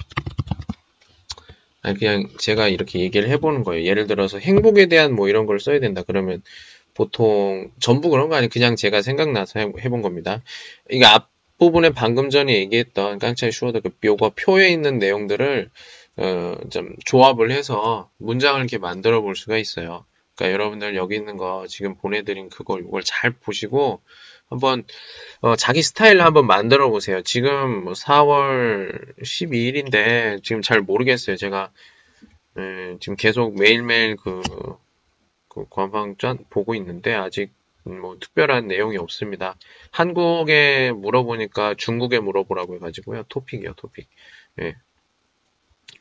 [1.82, 3.86] 아니 그냥 제가 이렇게 얘기를 해보는 거예요.
[3.86, 6.04] 예를 들어서 행복에 대한 뭐 이런 걸 써야 된다.
[6.04, 6.42] 그러면
[6.94, 8.50] 보통 전부 그런 거 아니에요.
[8.50, 10.42] 그냥 제가 생각나서 해본 겁니다.
[10.90, 11.31] 이게 앞
[11.62, 15.70] 부분에 방금 전에 얘기했던 刚才说的 그 묘가 표에 있는 내용들을
[16.18, 20.04] 어, 좀 조합을 해서 문장을 이렇게 만들어 볼 수가 있어요.
[20.34, 24.02] 그러니까 여러분들 여기 있는 거 지금 보내드린 그걸 이걸 잘 보시고
[24.50, 24.86] 한번
[25.42, 27.22] 어, 자기 스타일을 한번 만들어 보세요.
[27.22, 31.36] 지금 뭐 4월 12일인데 지금 잘 모르겠어요.
[31.36, 31.70] 제가
[32.58, 34.42] 에, 지금 계속 매일매일 그,
[35.48, 39.56] 그 관방전 보고 있는데 아직 뭐 특별한 내용이 없습니다.
[39.92, 43.24] 한국에 물어보니까 중국에 물어보라고 해가지고요.
[43.30, 44.08] 토픽이요, 토픽.
[44.62, 44.76] 예.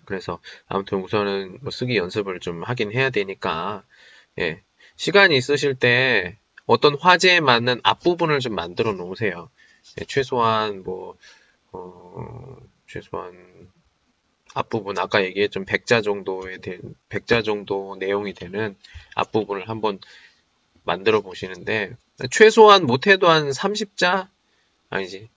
[0.05, 3.85] 그래서 아무튼 우선은 뭐 쓰기 연습을 좀 하긴 해야 되니까
[4.39, 4.63] 예.
[4.97, 9.51] 시간이 있으실 때 어떤 화제에 맞는 앞부분을 좀 만들어 놓으세요.
[9.97, 11.17] 네, 최소한 뭐
[11.73, 13.71] 어, 최소한
[14.55, 18.77] 앞부분 아까 얘기했던 100자 정도에 된 100자 정도 내용이 되는
[19.15, 20.01] 앞부분을 한번
[20.91, 21.93] 만들어 보시는데
[22.33, 24.27] 최소한 못해도 한 30자?
[24.89, 25.29] 아니지.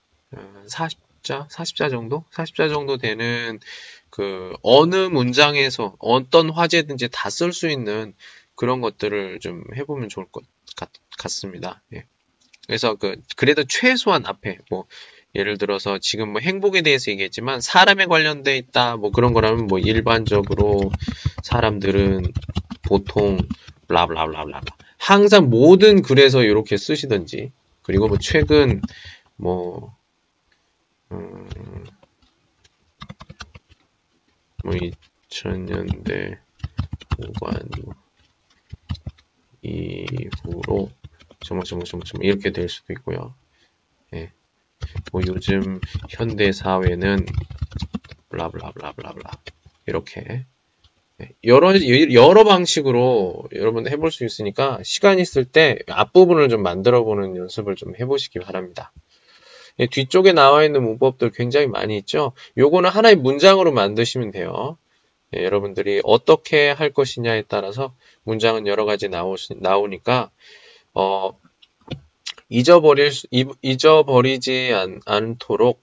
[0.68, 1.42] 40자?
[1.42, 2.26] 어, 40자 정도?
[2.34, 3.60] 40자 정도 되는
[4.10, 8.16] 그 어느 문장에서 어떤 화제든지 다 쓸 수 있는
[8.56, 10.44] 그런 것들을 좀 해보면 좋을 것
[10.76, 10.89] 같,
[11.30, 11.84] 습니다.
[11.94, 12.04] 예.
[12.66, 14.86] 그래서 그 그래도 최소한 앞에 뭐
[15.36, 20.92] 예를 들어서 지금 뭐 행복에 대해서 얘기했지만 사람에 관련돼 있다 뭐 그런 거라면 뭐 일반적으로
[21.44, 22.34] 사람들은
[22.84, 23.38] 보통
[23.88, 24.62] 블라블라블라블라
[25.06, 28.86] 항상 모든 글에서 이렇게 쓰시든지 그리고 뭐 최근
[29.36, 29.98] 뭐
[31.12, 31.88] 음,
[34.63, 36.39] 뭐 2000년대
[37.18, 37.70] 후반
[39.63, 40.96] 이후로
[41.42, 43.36] 정말 정말 정말 정말 이렇게 될 수도 있고요.
[44.16, 44.34] 예.
[45.12, 47.26] 뭐 요즘 현대 사회는
[48.30, 49.42] 블라블라블라블라블라
[49.88, 50.48] 이렇게 예.
[51.43, 51.73] 여러
[52.12, 57.95] 여러 방식으로 여러분 해볼 수 있으니까 시간 있을 때 앞부분을 좀 만들어 보는 연습을 좀
[57.95, 58.91] 해보시기 바랍니다.
[59.80, 62.34] 예, 뒤쪽에 나와 있는 문법들 굉장히 많이 있죠.
[62.58, 64.78] 요거는 하나의 문장으로 만드시면 돼요.
[65.36, 70.30] 예, 여러분들이 어떻게 할 것이냐에 따라서 문장은 여러 가지 나오시, 나오니까
[70.93, 71.38] 어,
[72.49, 73.28] 잊어버릴 수,
[73.62, 75.82] 잊어버리지 않, 않도록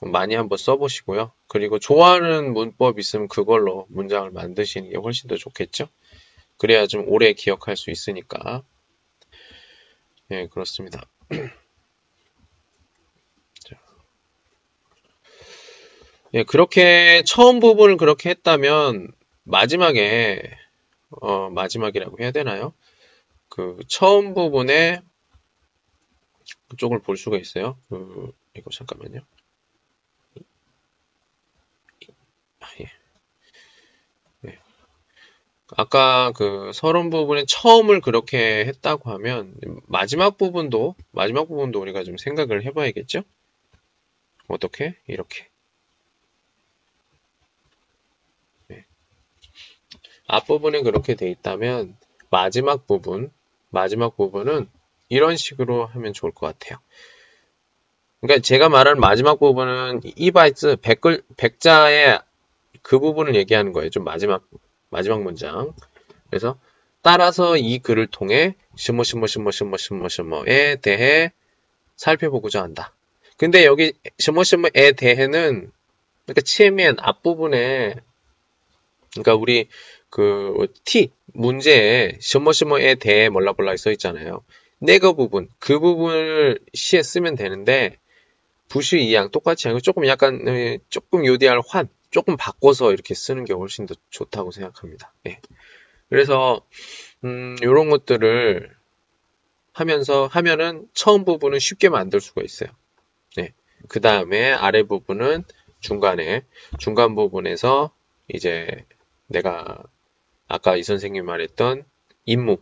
[0.00, 1.32] 많이 한번 써보시고요.
[1.46, 5.88] 그리고 좋아하는 문법 있으면 그걸로 문장을 만드시는 게 훨씬 더 좋겠죠.
[6.58, 8.62] 그래야 좀 오래 기억할 수 있으니까.
[10.30, 11.08] 예, 그렇습니다.
[16.34, 19.12] 예, 그렇게 처음 부분을 그렇게 했다면
[19.44, 20.42] 마지막에
[21.08, 22.74] 어, 마지막이라고 해야 되나요?
[23.48, 25.00] 그 처음 부분에
[26.68, 27.78] 그쪽을 볼 수가 있어요.
[27.88, 29.20] 그 이거 잠깐만요.
[32.60, 32.90] 아, 예.
[34.40, 34.58] 네.
[35.74, 39.54] 아까 그 서론 부분에 처음을 그렇게 했다고 하면
[39.86, 43.22] 마지막 부분도 마지막 부분도 우리가 좀 생각을 해봐야겠죠?
[44.48, 44.94] 어떻게?
[45.06, 45.48] 이렇게.
[50.28, 51.96] 앞부분에 그렇게 돼 있다면
[52.30, 53.30] 마지막 부분,
[53.70, 54.68] 마지막 부분은
[55.08, 56.78] 이런 식으로 하면 좋을 것 같아요.
[58.20, 62.22] 그러니까 제가 말하는 마지막 부분은 이바이트 100글, 100자의
[62.82, 63.90] 그 부분을 얘기하는 거예요.
[63.90, 64.42] 좀 마지막,
[64.90, 65.72] 마지막 문장.
[66.30, 66.58] 그래서
[67.02, 71.32] 따라서 이 글을 통해 심어 심어 심어 심어 심어 심어에 대해
[71.96, 72.92] 살펴보고자 한다.
[73.36, 75.70] 근데 여기 심어 심어에 대해는
[76.24, 77.94] 그러니까 치맨 앞부분에
[79.12, 79.68] 그러니까 우리
[80.10, 84.42] 그 T 문제에 심어 심어에 대해 몰라몰라 써 있잖아요.
[84.78, 87.98] 내거 부분 그 부분을 시에 쓰면 되는데
[88.68, 93.52] 부시 이양 똑같이 하고 조금 약간 어, 조금 요디할 환 조금 바꿔서 이렇게 쓰는 게
[93.52, 95.12] 훨씬 더 좋다고 생각합니다.
[95.26, 95.40] 예.
[96.08, 96.64] 그래서
[97.24, 98.74] 음, 이런 것들을
[99.72, 102.70] 하면서 하면은 처음 부분은 쉽게 만들 수가 있어요.
[103.36, 103.52] 네.
[103.88, 105.44] 그 다음에 아래 부분은
[105.80, 106.44] 중간에
[106.78, 107.92] 중간 부분에서
[108.28, 108.84] 이제
[109.26, 109.82] 내가
[110.48, 111.84] 아까 이 선생님이 말했던
[112.24, 112.56] 임무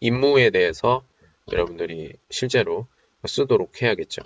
[0.00, 1.04] 임무에 대해서
[1.52, 2.86] 여러분들이 실제로
[3.26, 4.22] 쓰도록 해야겠죠.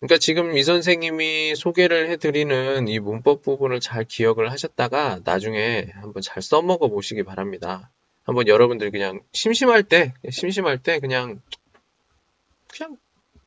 [0.00, 6.40] 그러니까 지금 이 선생님이 소개를 해드리는 이 문법 부분을 잘 기억을 하셨다가 나중에 한번 잘
[6.40, 7.90] 써먹어 보시기 바랍니다.
[8.22, 11.40] 한번 여러분들 그냥 심심할 때, 심심할 때 그냥,
[12.68, 12.96] 그냥,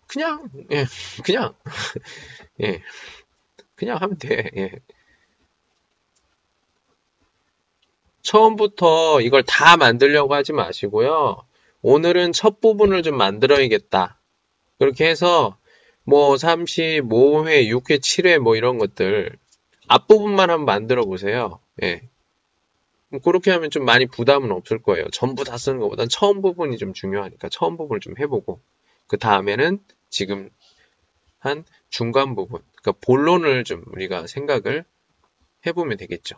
[0.07, 0.85] 그냥, 예,
[1.23, 1.53] 그냥,
[2.61, 2.81] 예,
[3.75, 4.71] 그냥 하면 돼, 예.
[8.23, 11.45] 처음부터 이걸 다 만들려고 하지 마시고요.
[11.81, 14.19] 오늘은 첫 부분을 좀 만들어야겠다.
[14.79, 15.57] 그렇게 해서
[16.11, 19.37] 뭐 35회, 6회, 7회 뭐 이런 것들
[19.87, 21.61] 앞부분만 한번 만들어 보세요.
[21.83, 22.01] 예.
[23.23, 25.07] 그렇게 하면 좀 많이 부담은 없을 거예요.
[25.11, 28.59] 전부 다 쓰는 것보단 처음 부분이 좀 중요하니까 처음 부분을 좀 해보고
[29.07, 30.49] 그 다음에는 지금
[31.39, 34.83] 한 중간 부분, 그러니까 본론을 좀 우리가 생각을
[35.65, 36.37] 해보면 되겠죠.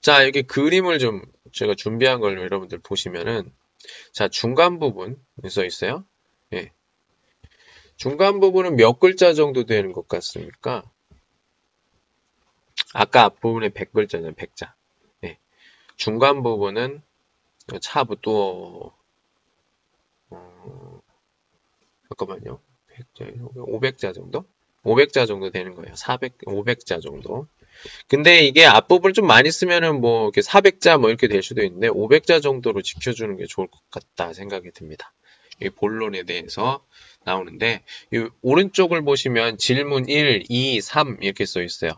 [0.00, 1.22] 자, 여기 그림을 좀
[1.52, 3.52] 제가 준비한 걸 여러분들 보시면은
[4.12, 6.04] 자, 중간 부분 써 있어요.
[6.52, 6.72] 예.
[8.02, 10.82] 중간 부분은 몇 글자 정도 되는 것 같습니까?
[12.92, 14.72] 아까 앞부분에 100글자잖아요, 100자.
[15.20, 15.38] 네.
[15.94, 17.00] 중간 부분은
[17.80, 18.92] 차부터,
[20.30, 21.00] 어,
[22.08, 22.58] 잠깐만요.
[22.92, 24.46] 100자, 500자 정도?
[24.82, 25.94] 500자 정도 되는 거예요.
[25.94, 27.46] 400, 500자 정도.
[28.08, 32.42] 근데 이게 앞부분을 좀 많이 쓰면은 뭐 이렇게 400자 뭐 이렇게 될 수도 있는데 500자
[32.42, 35.12] 정도로 지켜주는 게 좋을 것 같다 생각이 듭니다.
[35.62, 36.84] 이 본론에 대해서
[37.24, 37.82] 나오는데
[38.12, 41.92] 이 오른쪽을 보시면 질문 1, 2, 3 이렇게 써 있어요.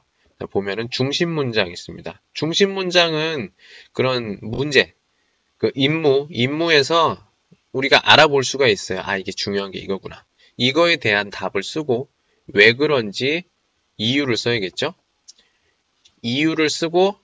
[0.51, 2.21] 보면은 중심 문장 있습니다.
[2.35, 3.53] 중심 문장은
[3.93, 4.93] 그런 문제,
[5.59, 7.25] 그 임무, 임무에서
[7.73, 9.01] 우리가 알아볼 수가 있어요.
[9.03, 10.25] 아, 이게 중요한 게 이거구나.
[10.57, 12.09] 이거에 대한 답을 쓰고
[12.49, 13.45] 왜 그런지
[13.97, 14.95] 이유를 써야겠죠?
[16.23, 17.17] 이유를 쓰고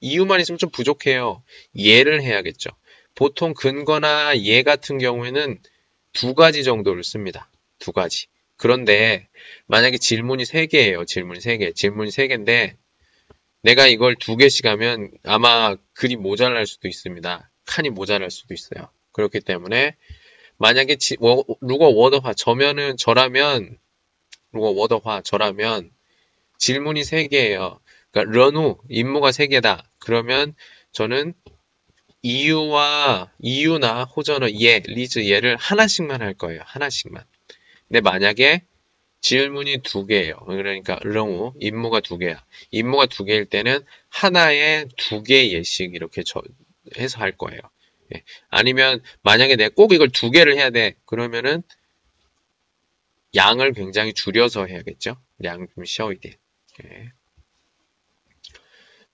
[0.00, 1.42] 이유만 있으면 좀 부족해요.
[1.74, 2.70] 예를 해야겠죠.
[3.16, 5.58] 보통 근거나 예 같은 경우에는
[6.12, 7.50] 두 가지 정도를 씁니다.
[7.80, 8.26] 두 가지.
[8.56, 9.26] 그런데
[9.66, 11.04] 만약에 질문이 세 개예요.
[11.04, 11.72] 질문이 세 개.
[11.72, 12.76] 질문이 세 개인데
[13.62, 17.50] 내가 이걸 두 개씩 하면 아마 글이 모자랄 수도 있습니다.
[17.64, 18.88] 칸이 모자랄 수도 있어요.
[19.12, 19.96] 그렇기 때문에
[20.58, 23.78] 만약에 지, 워, 루거 워더화 저면은 저라면
[24.52, 25.90] 루거 워더화 저라면
[26.58, 27.80] 질문이 세 개예요.
[28.10, 29.84] 그러니까 런후 임무가 세 개다.
[29.98, 30.54] 그러면
[30.92, 31.34] 저는
[32.22, 36.62] 이유와 이유나 호전어 예, 리즈 예를 하나씩만 할 거예요.
[36.64, 37.24] 하나씩만.
[37.88, 38.62] 근데 만약에
[39.20, 40.36] 질문이 두 개예요.
[40.46, 42.44] 그러니까 렁우 임무가 두 개야.
[42.70, 46.42] 임무가 두 개일 때는 하나에 두 개 예씩 이렇게 저,
[46.98, 47.60] 해서 할 거예요.
[48.14, 48.22] 예.
[48.48, 50.94] 아니면 만약에 내가 꼭 이걸 두 개를 해야 돼.
[51.06, 51.62] 그러면은
[53.34, 55.16] 양을 굉장히 줄여서 해야겠죠.
[55.44, 56.38] 양좀 쉬어야 돼.
[56.84, 57.12] 예.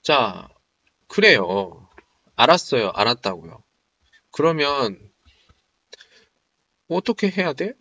[0.03, 0.49] 자,
[1.09, 1.82] 그래요.
[2.43, 2.91] 알았어요.
[2.95, 3.63] 알았다고요.
[4.31, 5.11] 그러면
[6.89, 7.75] 어떻게 해야 돼?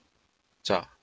[0.61, 0.95] 자,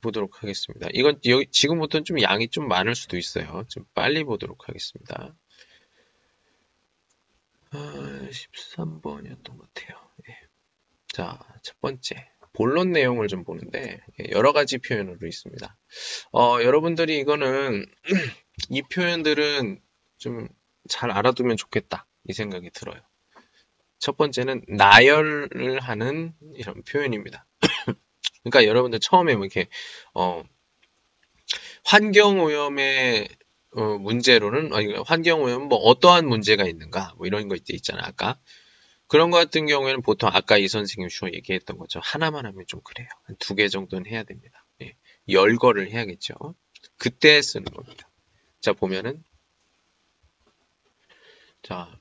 [0.00, 0.88] 보도록 하겠습니다.
[0.92, 3.64] 이건 여기 지금부터는 좀 양이 좀 많을 수도 있어요.
[3.68, 5.34] 좀 빨리 보도록 하겠습니다.
[7.72, 7.78] 아,
[8.30, 10.10] 13번이었던 것 같아요.
[10.28, 10.38] 예.
[11.12, 12.30] 자, 첫 번째.
[12.52, 15.78] 본론 내용을 좀 보는데 예, 여러 가지 표현으로 있습니다.
[16.32, 17.86] 어, 여러분들이 이거는
[18.70, 19.80] 이 표현들은
[20.18, 20.48] 좀
[20.88, 22.06] 잘 알아두면 좋겠다.
[22.28, 23.00] 이 생각이 들어요.
[23.98, 27.46] 첫 번째는 나열을 하는 이런 표현입니다.
[28.44, 29.68] 그러니까 여러분들 처음에 뭐 이렇게
[30.14, 30.42] 어,
[31.84, 33.28] 환경 오염의
[33.72, 38.38] 어, 문제로는 아니 환경 오염 뭐 어떠한 문제가 있는가 뭐 이런 거 있잖아요 아까.
[39.08, 42.00] 그런 거 같은 경우에는 보통 아까 이 선생님 주어 얘기했던 거죠.
[42.02, 43.08] 하나만 하면 좀 그래요.
[43.24, 44.66] 한 두 개 정도는 해야 됩니다.
[44.82, 44.96] 예.
[45.28, 46.34] 열거를 해야겠죠.
[46.96, 48.08] 그때 쓰는 겁니다.
[48.60, 49.22] 자 보면은.
[51.62, 51.99] 자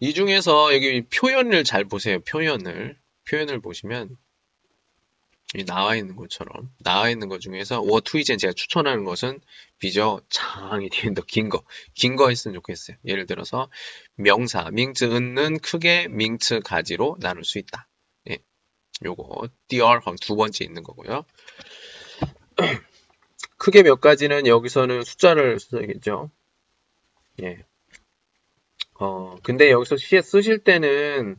[0.00, 2.20] 이 중에서 여기 표현을 잘 보세요.
[2.20, 2.98] 표현을.
[3.28, 4.16] 표현을 보시면
[5.66, 9.40] 나와 있는 것처럼 나와 있는 것 중에서 워투이젠 제가 추천하는 것은
[9.78, 11.64] 비저 장이 뒤에 더긴 거.
[11.94, 12.96] 긴 거 했으면 좋겠어요.
[13.06, 13.70] 예를 들어서
[14.16, 17.88] 명사 밍츠 은는 크게 밍츠 가지로 나눌 수 있다.
[18.30, 18.38] 예.
[19.04, 21.24] 요거 띠얼 두 번째 있는 거고요.
[23.56, 26.30] 크게 몇 가지는 여기서는 숫자를 써야겠죠.
[27.42, 27.64] 예.
[28.98, 31.38] 어, 근데 여기서 시에 쓰실 때는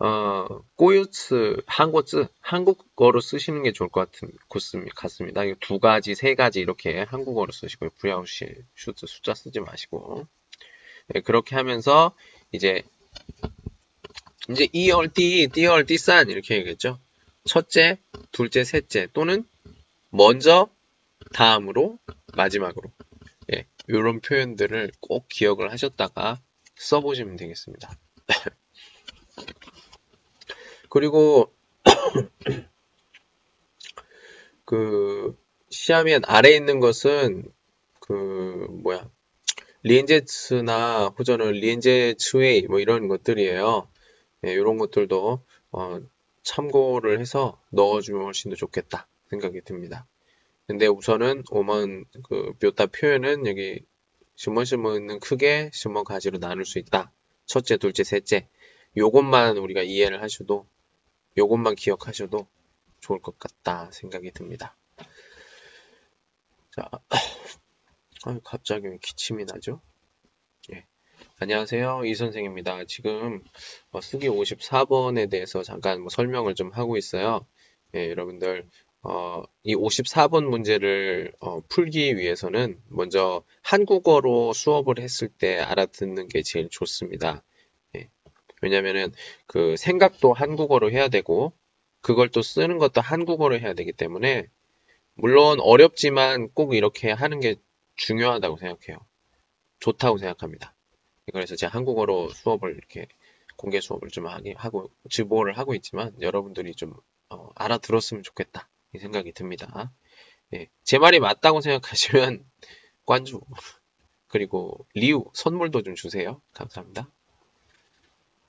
[0.00, 4.30] 어, 꼬유츠, 한국즈, 한국어로 쓰시는 게 좋을 것 같은,
[4.94, 5.42] 같습니다.
[5.60, 7.90] 두 가지, 세 가지 이렇게 한국어로 쓰시고요.
[7.98, 8.46] 不要写,
[8.76, 10.26] 数字, 숫자 쓰지 마시고.
[11.08, 12.14] 네, 그렇게 하면서,
[12.52, 12.84] 이제,
[14.48, 17.00] 이제 一二 第, 第二, 第三 이렇게 얘기했죠.
[17.44, 17.98] 첫째,
[18.30, 19.44] 둘째, 셋째 또는
[20.10, 20.68] 먼저,
[21.32, 21.98] 다음으로,
[22.34, 22.92] 마지막으로.
[23.52, 26.40] 예, 이런 표현들을 꼭 기억을 하셨다가
[26.78, 27.90] 써보시면 되겠습니다.
[30.88, 31.52] 그리고
[34.64, 35.36] 그
[35.70, 37.52] 시아미안 아래에 있는 것은
[38.00, 39.08] 그 뭐야
[39.82, 43.88] 리엔제츠나 호전은 리엔제츠웨이 뭐 이런 것들이에요.
[44.46, 46.00] 예, 이런 것들도 어,
[46.42, 50.06] 참고를 해서 넣어주면 훨씬 더 좋겠다 생각이 듭니다.
[50.66, 53.84] 근데 우선은 오먼 그 묘타 표현은 여기
[54.38, 57.10] 시머시머는 크게 시머 가지로 나눌 수 있다.
[57.46, 58.48] 첫째, 둘째, 셋째.
[58.96, 60.64] 요것만 우리가 이해를 하셔도
[61.36, 62.46] 요것만 기억하셔도
[63.00, 64.76] 좋을 것 같다 생각이 듭니다.
[66.70, 66.88] 자,
[68.26, 69.80] 아, 갑자기 기침이 나죠?
[70.72, 70.86] 예.
[71.40, 72.04] 안녕하세요.
[72.04, 72.84] 이 선생입니다.
[72.84, 73.42] 지금
[73.90, 77.44] 어, 쓰기 54번에 대해서 잠깐 뭐 설명을 좀 하고 있어요.
[77.96, 78.68] 예, 여러분들
[79.02, 86.68] 어, 이 54번 문제를 어, 풀기 위해서는 먼저 한국어로 수업을 했을 때 알아듣는 게 제일
[86.68, 87.42] 좋습니다.
[88.60, 89.12] 왜냐면은
[89.46, 91.52] 그 생각도 한국어로 해야 되고
[92.00, 94.48] 그걸 또 쓰는 것도 한국어로 해야 되기 때문에
[95.14, 97.56] 물론 어렵지만 꼭 이렇게 하는 게
[97.96, 98.98] 중요하다고 생각해요.
[99.80, 100.74] 좋다고 생각합니다.
[101.32, 103.06] 그래서 제가 한국어로 수업을 이렇게
[103.56, 106.94] 공개 수업을 좀 하고 지보를 하고 있지만 여러분들이 좀
[107.30, 109.92] 어, 알아들었으면 좋겠다 이 생각이 듭니다.
[110.54, 112.44] 예, 제 말이 맞다고 생각하시면
[113.06, 113.40] 관주
[114.28, 116.40] 그리고 리우 선물도 좀 주세요.
[116.54, 117.10] 감사합니다.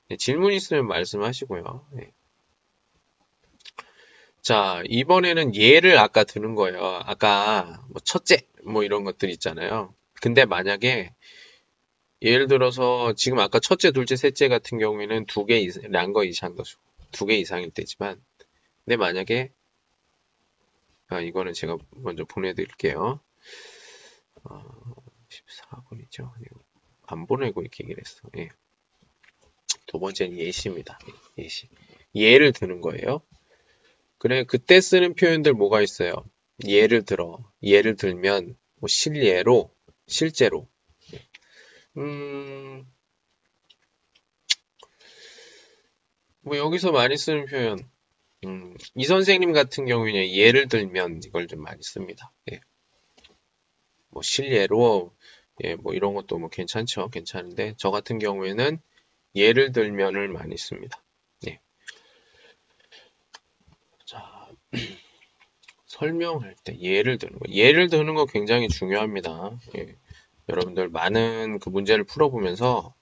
[0.09, 1.87] 네, 질문 있으면 말씀하시고요.
[1.93, 2.11] 네.
[4.41, 6.79] 자, 이번에는 예를 아까 드는 거예요.
[7.03, 9.93] 아까 뭐 첫째 뭐 이런 것들 있잖아요.
[10.21, 11.13] 근데 만약에
[12.21, 16.77] 예를 들어서 지금 아까 첫째, 둘째, 셋째 같은 경우에는 두 개 이상, 량거 이상 거죠.
[17.11, 18.21] 두개 이상일 때지만
[18.85, 19.51] 근데 만약에
[21.09, 23.19] 아, 이거는 제가 먼저 보내드릴게요.
[24.43, 24.95] 어,
[25.29, 26.31] 14번이죠.
[27.07, 28.29] 안 보내고 이렇게 얘기를 했어.
[28.37, 28.49] 예.
[29.87, 30.99] 두 번째는 예시입니다.
[31.39, 31.67] 예시.
[32.13, 33.21] 예를 드는 거예요.
[34.19, 36.13] 그래, 그때 쓰는 표현들 뭐가 있어요?
[36.65, 39.73] 예를 들어, 예를 들면, 뭐 실예로,
[40.07, 40.69] 실제로.
[41.97, 42.85] 음,
[46.41, 47.79] 뭐 여기서 많이 쓰는 표현,
[48.45, 52.31] 음, 이 선생님 같은 경우에는 예를 들면 이걸 좀 많이 씁니다.
[52.51, 52.61] 예.
[54.09, 55.13] 뭐 실예로,
[55.63, 57.09] 예, 뭐 이런 것도 뭐 괜찮죠.
[57.09, 58.79] 괜찮은데, 저 같은 경우에는
[59.35, 61.03] 예를 들면을 많이 씁니다.
[61.47, 61.59] 예.
[64.05, 64.49] 자,
[65.85, 67.51] 설명할 때 예를 드는 거.
[67.51, 69.51] 예를 드는 거 굉장히 중요합니다.
[69.77, 69.95] 예.
[70.47, 72.95] 여러분들 많은 그 문제를 풀어보면서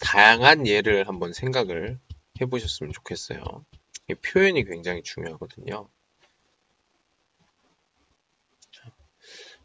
[0.00, 1.98] 다양한 예를 한번 생각을
[2.40, 3.42] 해보셨으면 좋겠어요.
[4.14, 5.88] 표현이 굉장히 중요하거든요.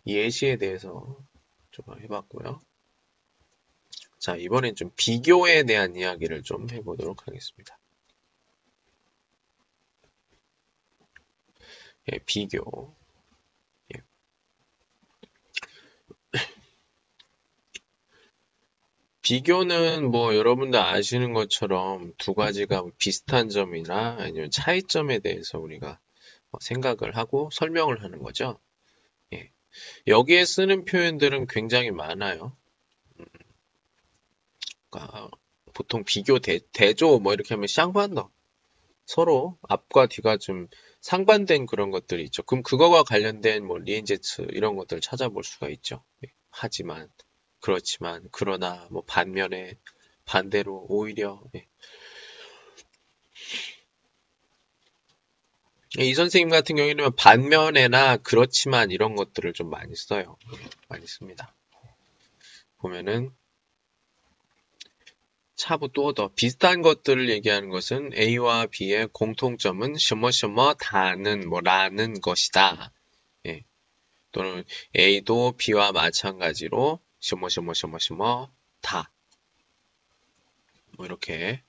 [0.06, 1.18] 예시에 대해서
[1.72, 2.60] 좀 해봤고요.
[4.20, 7.78] 자, 이번엔 좀 비교에 대한 이야기를 좀 해보도록 하겠습니다.
[12.12, 12.96] 예, 비교.
[13.96, 14.02] 예.
[19.24, 25.99] 비교는 뭐 여러분들 아시는 것처럼 두 가지가 비슷한 점이나 아니면 차이점에 대해서 우리가
[26.59, 28.59] 생각을 하고 설명을 하는 거죠.
[29.34, 29.49] 예.
[30.07, 32.55] 여기에 쓰는 표현들은 굉장히 많아요.
[34.89, 35.32] 그러니까
[35.74, 38.30] 보통 비교 대, 대조 뭐 이렇게 하면 쌍반더
[39.05, 40.67] 서로 앞과 뒤가 좀
[40.99, 42.43] 상반된 그런 것들이 있죠.
[42.43, 46.03] 그럼 그거와 관련된 뭐 리엔제츠 이런 것들을 찾아볼 수가 있죠.
[46.26, 47.09] 예, 하지만
[47.64, 49.76] 그렇지만 그러나 뭐 반면에
[50.26, 51.66] 반대로 오히려 예.
[55.97, 60.36] 이 선생님 같은 경우에는 반면에나 그렇지만 이런 것들을 좀 많이 써요.
[60.53, 61.55] 예, 많이 씁니다.
[62.80, 63.32] 보면은
[65.55, 72.91] 차부 또더 비슷한 것들을 얘기하는 것은 A와 B의 공통점은 셔머셔머 다는 뭐라는 것이다.
[73.45, 73.64] 예.
[74.34, 74.66] 또는
[74.97, 78.51] A도 B와 마찬가지로 셔머셔머셔머셔머
[78.82, 79.09] 다.
[80.97, 81.63] 뭐 이렇게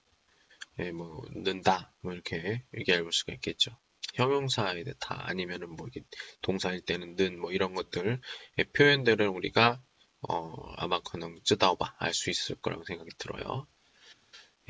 [0.80, 3.70] 예, 뭐 는다 뭐 이렇게 얘기해 볼 수가 있겠죠.
[4.14, 6.02] 형용사에 다 아니면은 뭐 이게
[6.42, 8.20] 동사일 때는 는 뭐 이런 것들
[8.58, 9.80] 의 표현들을 우리가
[10.22, 13.68] 어 아마 그능 쯔다오바 알 수 있을 거라고 생각이 들어요.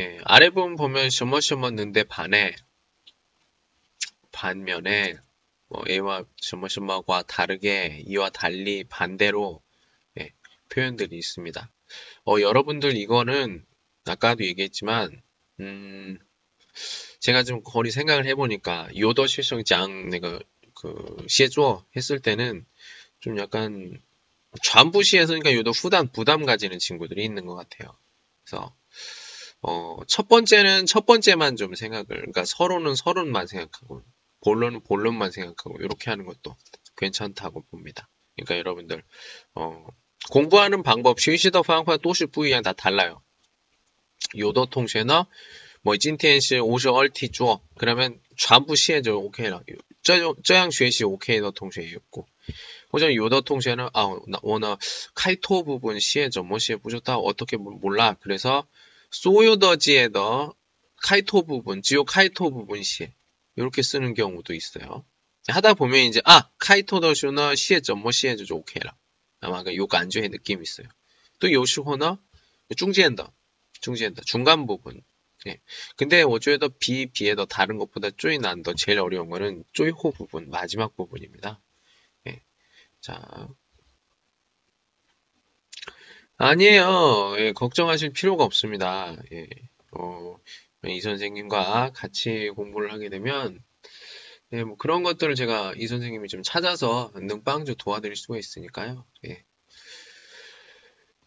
[0.01, 2.55] 예, 아래 부분 보면 셔머셔머는데 반에
[4.33, 5.15] 반면에
[5.69, 9.64] 뭐 A와 셔머셔머와 다르게 이와 달리 반대로 예,
[10.75, 11.71] 표현들이 있습니다.
[12.27, 13.65] 어, 여러분들 이거는
[14.07, 15.23] 아까도 얘기했지만
[15.61, 16.19] 음,
[17.21, 20.41] 제가 좀 거리 생각을 해보니까 요더 실성장 내가
[20.75, 22.67] 그 시에주어 했을 때는
[23.21, 24.03] 좀 약간
[24.63, 27.97] 전부시에서 그러니까 요더 후단 부담 가지는 친구들이 있는 것 같아요.
[28.45, 28.77] 그래서
[29.63, 34.03] 어, 첫 번째는 첫 번째만 좀 생각을 그러니까 서로는 서로만 생각하고
[34.45, 36.55] 본론은 본론만 생각하고 이렇게 하는 것도
[36.97, 38.11] 괜찮다고 봅니다.
[38.37, 39.03] 그러니까 여러분들
[39.55, 39.87] 어,
[40.30, 43.22] 공부하는 방법 쉬시더 방법 또시 부이양 다 달라요.
[44.38, 45.28] 요더 통신어
[45.82, 49.62] 뭐今天是 50 얼티 주어 그러면 전부 시에죠 오케이라
[50.04, 52.28] 这样学习 오케이 더 통신이었고
[52.92, 54.76] 或者 요더 통신은 아 오늘
[55.16, 58.68] 카이토 부분 시에죠 뭐 시에 부셨다 어떻게 몰라 그래서
[59.12, 60.54] 소요더지에더
[60.98, 63.14] 카이토 부분 지오 카이토 부분 시에
[63.56, 65.06] 이렇게 쓰는 경우도 있어요
[65.48, 68.94] 하다 보면 이제 아 카이토 더쇼너 시에죠 뭐 시에죠 오케이라
[69.45, 70.87] 약간 요 간주의 느낌이 있어요.
[71.41, 72.19] 또 요시호나
[72.77, 73.31] 중지엔다,
[73.81, 75.03] 중지엔다 중간 부분.
[75.47, 75.61] 예.
[75.97, 81.61] 근데 어쩌에더 비, 비에더 다른 것보다 쪼이 난더 제일 어려운 거는 쪼이호 부분 마지막 부분입니다.
[82.29, 82.41] 예.
[83.01, 83.49] 자,
[86.37, 87.37] 아니에요.
[87.39, 89.17] 예, 걱정하실 필요가 없습니다.
[89.33, 89.49] 예.
[89.93, 90.39] 어,
[90.87, 93.63] 이 선생님과 같이 공부를 하게 되면
[94.55, 99.05] 예, 뭐 그런 것들을 제가 이 선생님이 좀 찾아서 능빵주 도와드릴 수가 있으니까요.
[99.27, 99.45] 예.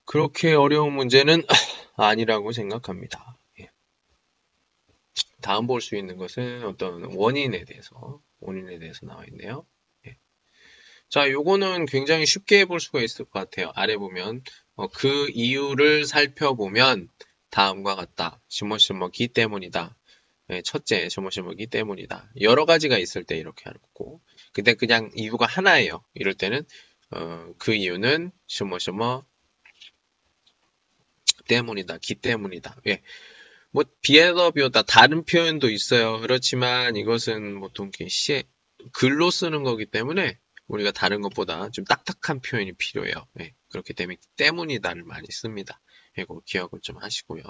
[0.06, 1.44] 그렇게 어려운 문제는
[1.98, 3.38] 아니라고 생각합니다.
[5.42, 9.66] 다음 볼 수 있는 것은 어떤 원인에 대해서 원인에 대해서 나와 있네요.
[10.08, 10.18] 예.
[11.10, 13.72] 자, 요거는 굉장히 쉽게 볼 수가 있을 것 같아요.
[13.76, 14.42] 아래 보면
[14.76, 17.10] 어, 그 이유를 살펴보면
[17.50, 18.40] 다음과 같다.
[18.48, 19.96] 시머시머기 때문이다.
[20.50, 22.32] 예, 첫째, 시머시머기 때문이다.
[22.42, 24.22] 여러 가지가 있을 때 이렇게 하고
[24.54, 26.04] 근데 그냥 이유가 하나예요.
[26.14, 26.64] 이럴 때는
[27.12, 29.26] 어, 그 이유는 시머시머
[31.48, 31.98] 때문이다.
[32.00, 32.82] 기 때문이다.
[32.88, 33.02] 예.
[33.72, 36.20] 뭐 비에더 비오다 다른 표현도 있어요.
[36.20, 38.44] 그렇지만 이것은 보통 시에
[38.94, 43.28] 글로 쓰는 거기 때문에 우리가 다른 것보다 좀 딱딱한 표현이 필요해요.
[43.34, 45.80] 네, 그렇기 때문에 때문이다를 많이 씁니다.
[46.18, 47.44] 이거 기억을 좀 하시고요.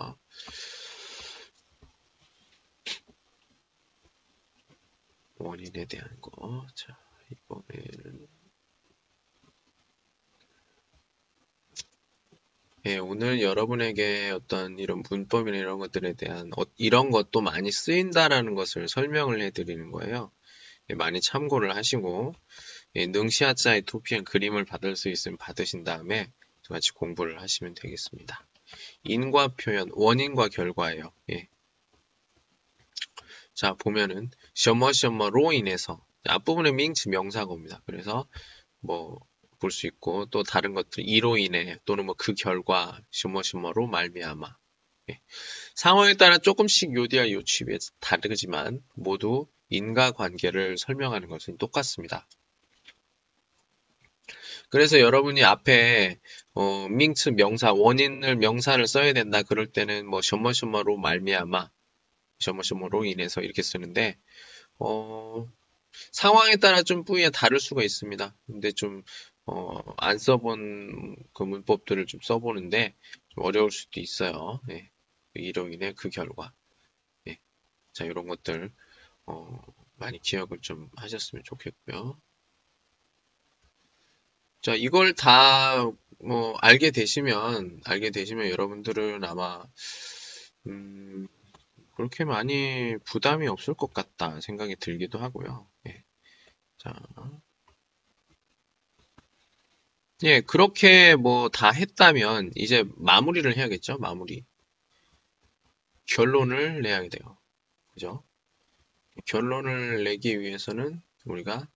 [5.39, 6.65] 원인에 대한 거.
[6.75, 6.97] 자,
[7.31, 8.27] 이번에는
[12.85, 18.87] 예, 오늘 여러분에게 어떤 이런 문법이나 이런 것들에 대한 어, 이런 것도 많이 쓰인다라는 것을
[18.87, 20.31] 설명을 해드리는 거예요.
[20.89, 22.33] 예, 많이 참고를 하시고
[22.95, 26.31] 예, 능시아자의 토피엔 그림을 받을 수 있으면 받으신 다음에
[26.69, 28.47] 같이 공부를 하시면 되겠습니다.
[29.03, 31.11] 인과 표현, 원인과 결과예요.
[31.31, 31.49] 예.
[33.57, 37.81] 자 보면은 셔머셔머로 인해서 앞부분에 밍츠 명사고입니다.
[37.85, 38.25] 그래서
[38.79, 39.19] 뭐
[39.59, 44.55] 볼 수 있고 또 다른 것들 이로 인해 또는 뭐 그 결과 슈머슈머로 말미암아
[45.09, 45.19] 예.
[45.75, 52.27] 상황에 따라 조금씩 요디아 요취에 다르지만 모두 인과관계를 설명하는 것은 똑같습니다.
[54.69, 56.19] 그래서 여러분이 앞에
[56.53, 61.71] 어, 밍츠 명사 원인을 명사를 써야 된다 그럴 때는 뭐 셔머셔머로 말미암아
[62.39, 64.17] 셔머셔머로 인해서 이렇게 쓰는데
[64.79, 65.47] 어,
[66.11, 68.35] 상황에 따라 좀 뿌이에 다를 수가 있습니다.
[68.47, 69.03] 근데 좀
[69.45, 72.95] 어, 안 써본 그 문법들을 좀 써보는데
[73.29, 74.61] 좀 어려울 수도 있어요.
[74.69, 74.89] 예.
[75.33, 76.53] 이로 인해 그 결과.
[77.27, 77.39] 예.
[77.93, 78.71] 자, 이런 것들
[79.27, 79.59] 어,
[79.95, 82.19] 많이 기억을 좀 하셨으면 좋겠고요.
[84.61, 89.63] 자, 이걸 다 뭐 알게 되시면 알게 되시면 여러분들은 아마
[90.67, 91.27] 음,
[91.97, 95.67] 그렇게 많이 부담이 없을 것 같다 생각이 들기도 하고요.
[95.87, 96.03] 예.
[96.77, 96.93] 자,
[100.23, 103.97] 예, 그렇게 뭐 다 했다면 이제 마무리를 해야겠죠?
[103.97, 104.45] 마무리.
[106.05, 107.39] 결론을 내야 돼요.
[107.93, 108.23] 그죠?
[109.25, 111.67] 결론을 내기 위해서는 우리가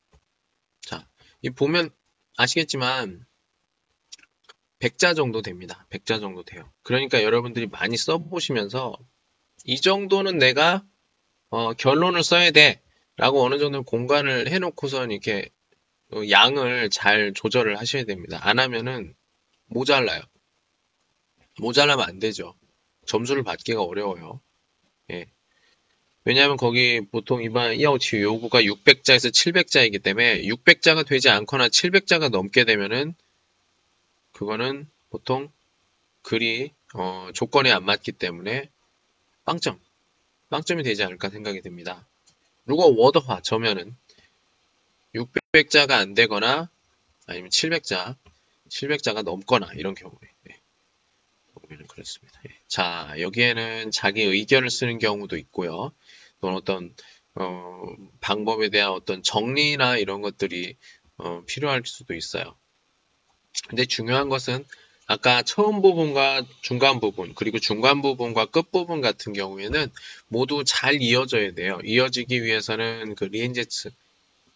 [0.82, 1.10] 자,
[1.42, 1.90] 이 보면
[2.38, 3.26] 아시겠지만
[4.78, 5.88] 100자 정도 됩니다.
[5.90, 6.72] 100자 정도 돼요.
[6.84, 8.96] 그러니까 여러분들이 많이 써보시면서
[9.66, 10.84] 이 정도는 내가
[11.50, 12.82] 어, 결론을 써야 돼
[13.18, 15.50] 라고 어느 정도 공간을 해놓고선 이렇게
[16.12, 18.40] 어, 양을 잘 조절을 하셔야 됩니다.
[18.42, 19.16] 안 하면은
[19.68, 20.22] 모자라요.
[21.60, 22.56] 모자라면 안 되죠.
[23.06, 24.42] 점수를 받기가 어려워요.
[25.12, 25.28] 예.
[26.24, 33.16] 왜냐하면 거기 보통 일반 이하우치 요구가 600자에서 700자이기 때문에 600자가 되지 않거나 700자가 넘게 되면은
[34.32, 35.52] 그거는 보통
[36.22, 38.70] 글이 어, 조건에 안 맞기 때문에
[39.46, 39.80] 빵점,
[40.50, 42.08] 빵점이 되지 않을까 생각이 듭니다.
[42.66, 43.96] 如果워더화 저면은
[45.16, 46.70] 600자가 안 되거나
[47.28, 48.16] 아니면 700자,
[48.70, 50.62] 700자가 넘거나 이런 경우에 네.
[51.54, 52.40] 경우에는 그렇습니다.
[52.48, 52.58] 예.
[52.68, 55.92] 자 여기에는 자기 의견을 쓰는 경우도 있고요.
[56.40, 56.96] 또는 어떤
[57.36, 57.84] 어,
[58.20, 60.76] 방법에 대한 어떤 정리나 이런 것들이
[61.18, 62.56] 어, 필요할 수도 있어요.
[63.68, 64.66] 근데 중요한 것은
[65.12, 69.92] 아까 처음 부분과 중간 부분, 그리고 중간 부분과 끝 부분 같은 경우에는
[70.30, 71.82] 모두 잘 이어져야 돼요.
[71.84, 73.90] 이어지기 위해서는 그 리엔제츠,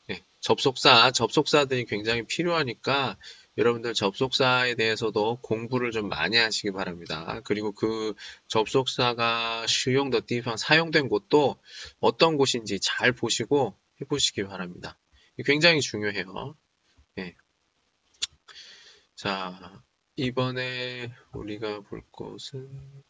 [0.08, 3.18] 네, 접속사, 접속사들이 굉장히 필요하니까
[3.58, 7.41] 여러분들 접속사에 대해서도 공부를 좀 많이 하시기 바랍니다.
[7.43, 8.14] 그리고 그
[8.47, 11.58] 접속사가 수용더 띠방 사용된 곳도
[11.99, 14.97] 어떤 곳인지 잘 보시고 해보시기 바랍니다.
[15.43, 16.56] 굉장히 중요해요.
[17.16, 17.36] 네.
[19.18, 19.84] 자,
[20.18, 23.03] 이번에 우리가 볼 것은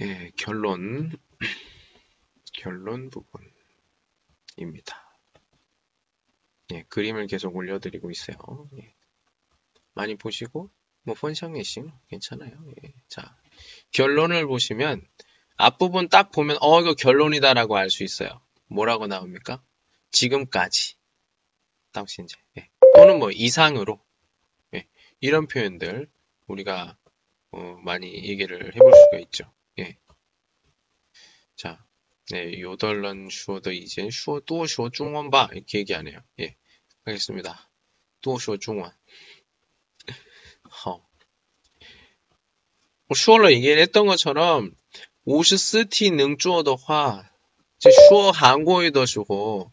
[0.00, 1.10] 예, 결론
[2.52, 3.58] 결론 부분입니다.
[6.72, 8.68] 예, 그림을 계속 올려드리고 있어요.
[8.78, 8.94] 예.
[9.94, 10.70] 많이 보시고
[11.02, 12.52] 뭐 펀샹예싱 괜찮아요.
[12.84, 12.94] 예.
[13.08, 13.36] 자
[13.90, 15.04] 결론을 보시면
[15.56, 18.40] 앞부분 딱 보면 어 이거 결론이다라고 알 수 있어요.
[18.68, 19.60] 뭐라고 나옵니까?
[20.12, 20.94] 지금까지
[21.90, 22.70] 당신제 예.
[22.94, 24.00] 또는 뭐 이상으로
[25.20, 26.08] 이런 표현들
[26.46, 26.96] 우리가
[27.50, 29.52] 어, 많이 얘기를 해볼 수가 있죠.
[29.78, 29.96] 예.
[31.56, 31.84] 자,
[32.30, 36.20] 네, 요덜런 슈어더 이제 슈어 또 슈어 중원 봐 이렇게 얘기하네요.
[36.40, 36.56] 예,
[37.04, 37.70] 알겠습니다.
[38.20, 38.92] 또 슈어 중원.
[40.86, 41.08] 어.
[43.14, 44.74] 슈어로 얘기를 했던 것처럼
[45.24, 47.30] 오스 스티 능주어더화
[47.80, 49.72] 슈어 한국어에 더시고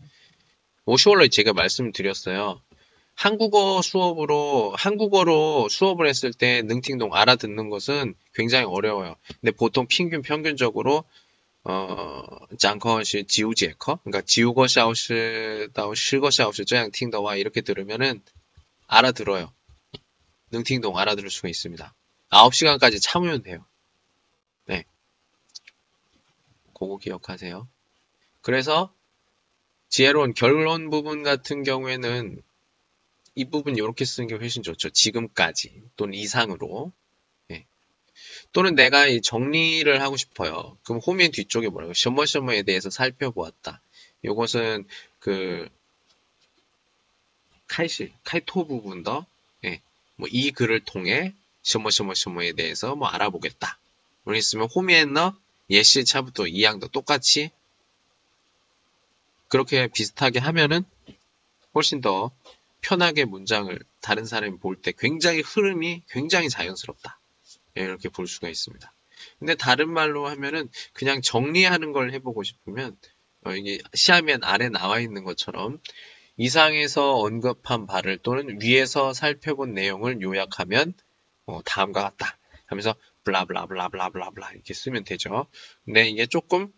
[0.85, 2.61] 오시월로 제가 말씀드렸어요.
[3.15, 9.15] 한국어 수업으로 한국어로 수업을 했을 때 능팅동 알아듣는 것은 굉장히 어려워요.
[9.41, 11.03] 근데 보통 평균 평균적으로
[11.63, 12.25] 어,
[12.57, 18.21] 짱커시 지우제커 그러니까 지우거 샤오시 다오 실거 샤오시 쩌양 팅더와 이렇게 들으면은
[18.87, 19.53] 알아들어요.
[20.49, 21.93] 능팅동 알아들을 수가 있습니다.
[22.31, 23.63] 9시간까지 참으면 돼요.
[24.65, 24.85] 네.
[26.73, 27.67] 그거 기억하세요.
[28.41, 28.91] 그래서
[29.91, 32.41] 지혜로운 결론 부분 같은 경우에는
[33.35, 34.89] 이 부분 이렇게 쓰는 게 훨씬 좋죠.
[34.89, 36.93] 지금까지 또는 이상으로
[37.51, 37.65] 예.
[38.53, 40.77] 또는 내가 이 정리를 하고 싶어요.
[40.83, 43.81] 그럼 호미의 뒤쪽에 뭐라고 셔머셔머에 대해서 살펴보았다.
[44.23, 44.87] 이것은
[45.19, 45.67] 그
[47.67, 49.25] 칼실 칼토 부분 더
[49.65, 49.81] 예.
[50.15, 51.33] 뭐이 글을 통해
[51.63, 53.77] 셔머셔머셔머에 대해서 뭐 알아보겠다.
[54.23, 55.35] 뭐 있으면 호미엔너
[55.69, 57.51] 예시 차부터 이양도 똑같이
[59.51, 60.83] 그렇게 비슷하게 하면은
[61.75, 62.31] 훨씬 더
[62.81, 67.19] 편하게 문장을 다른 사람이 볼 때 굉장히 흐름이 굉장히 자연스럽다.
[67.77, 68.93] 예, 이렇게 볼 수가 있습니다.
[69.39, 72.97] 근데 다른 말로 하면은 그냥 정리하는 걸 해보고 싶으면
[73.43, 75.79] 어, 이게 시화면 아래 나와 있는 것처럼
[76.37, 80.93] 이상에서 언급한 바를 또는 위에서 살펴본 내용을 요약하면
[81.45, 82.37] 어, 다음과 같다
[82.67, 82.95] 하면서
[83.25, 85.47] 블라블라블라블라블라 이렇게 쓰면 되죠.
[85.83, 86.71] 근데 이게 조금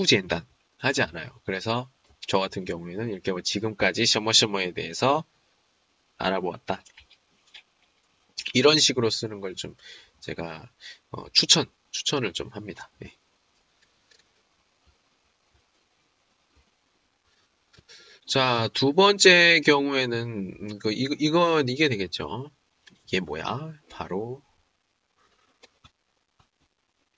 [0.00, 0.46] 탁부젠단
[0.78, 1.28] 하지 않아요.
[1.44, 1.90] 그래서
[2.26, 5.24] 저 같은 경우에는 이렇게 뭐 지금까지 셔머셔머에 대해서
[6.16, 6.82] 알아보았다.
[8.54, 9.76] 이런 식으로 쓰는 걸 좀
[10.20, 10.70] 제가
[11.10, 12.90] 어, 추천 추천을 좀 합니다.
[12.98, 13.16] 네.
[18.26, 22.50] 자, 두 번째 경우에는 그, 이, 이건 이게 되겠죠.
[23.04, 23.74] 이게 뭐야?
[23.90, 24.42] 바로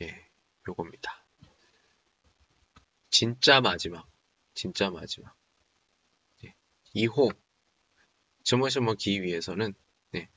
[0.03, 0.29] 예,
[0.69, 1.22] 요겁니다.
[3.13, 4.09] 진짜 마지막,
[4.55, 5.37] 진짜 마지막.
[6.43, 6.57] 네.
[6.97, 7.33] 2호,
[8.43, 9.75] 점머셔 먹기 위해서는,
[10.11, 10.29] 네.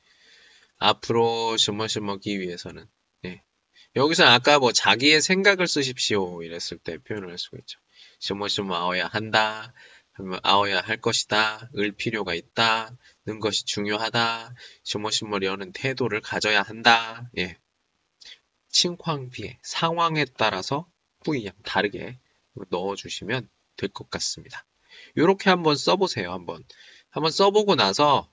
[0.78, 2.86] 앞으로 점머셔 먹기 위해서는,
[3.22, 3.44] 네.
[3.96, 6.44] 여기서 아까 뭐 자기의 생각을 쓰십시오.
[6.44, 7.80] 이랬을 때 표현을 할 수가 있죠.
[8.20, 9.74] 점머셔 아워야 한다.
[10.44, 11.70] 아워야 할 것이다.
[11.78, 12.96] 을 필요가 있다.
[13.26, 14.54] 는 것이 중요하다.
[14.84, 17.30] 점머셔머려는 태도를 가져야 한다.
[17.38, 17.58] 예.
[18.70, 20.90] 칭황비에 상황에 따라서
[21.24, 22.20] 뿌이양 다르게
[22.70, 24.66] 넣어주시면 될 것 같습니다.
[25.16, 26.32] 이렇게 한번 써보세요.
[26.32, 26.64] 한번
[27.10, 28.30] 한번 써보고 나서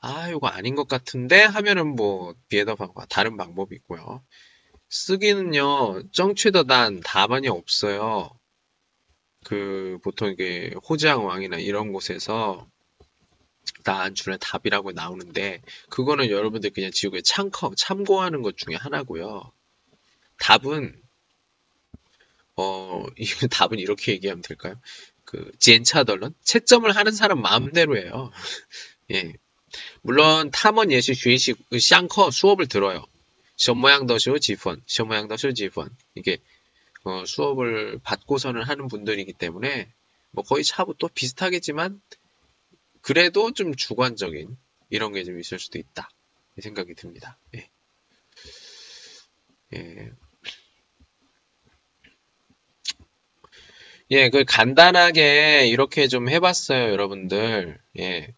[0.00, 4.24] 아 이거 아닌 것 같은데 하면은 뭐 비에더 방과 다른 방법이 있고요.
[4.90, 8.30] 쓰기는요 정취더단 답안이 없어요.
[9.44, 12.68] 그 보통 이게 호지왕이나 이런 곳에서
[13.84, 19.52] 나안주는 답이라고 나오는데 그거는 여러분들 그냥 지우개 참커 참고하는 것 중에 하나고요.
[20.38, 21.00] 답은
[22.60, 23.06] 어
[23.50, 24.74] 답은 이렇게 얘기하면 될까요?
[25.24, 28.30] 그 젠차덜런 채점을 하는 사람 마음대로예요.
[29.12, 29.32] 예.
[30.02, 33.06] 물론 탐원 예시 주의식 샹커 수업을 들어요.
[33.56, 36.38] 시험 모양 더쇼 지펀, 시험 모양 더쇼 지펀 이게
[37.04, 39.88] 어, 수업을 받고서는 하는 분들이기 때문에
[40.32, 42.00] 뭐 거의 차부 또 비슷하겠지만
[43.00, 44.56] 그래도 좀 주관적인
[44.90, 46.10] 이런 게 좀 있을 수도 있다.
[46.58, 47.38] 이 생각이 듭니다.
[47.54, 47.70] 예.
[49.74, 50.10] 예.
[54.10, 57.78] 예, 그 간단하게 이렇게 좀 해봤어요, 여러분들.
[57.98, 58.34] 예.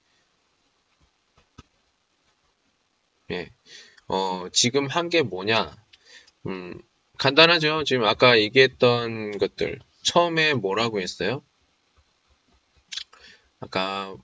[3.30, 3.50] 예.
[4.08, 5.74] 어, 지금 한 게 뭐냐?
[6.46, 6.80] 음,
[7.18, 7.84] 간단하죠.
[7.84, 9.80] 지금 아까 얘기했던 것들.
[10.02, 11.42] 처음에 뭐라고 했어요?
[13.60, 14.16] 아까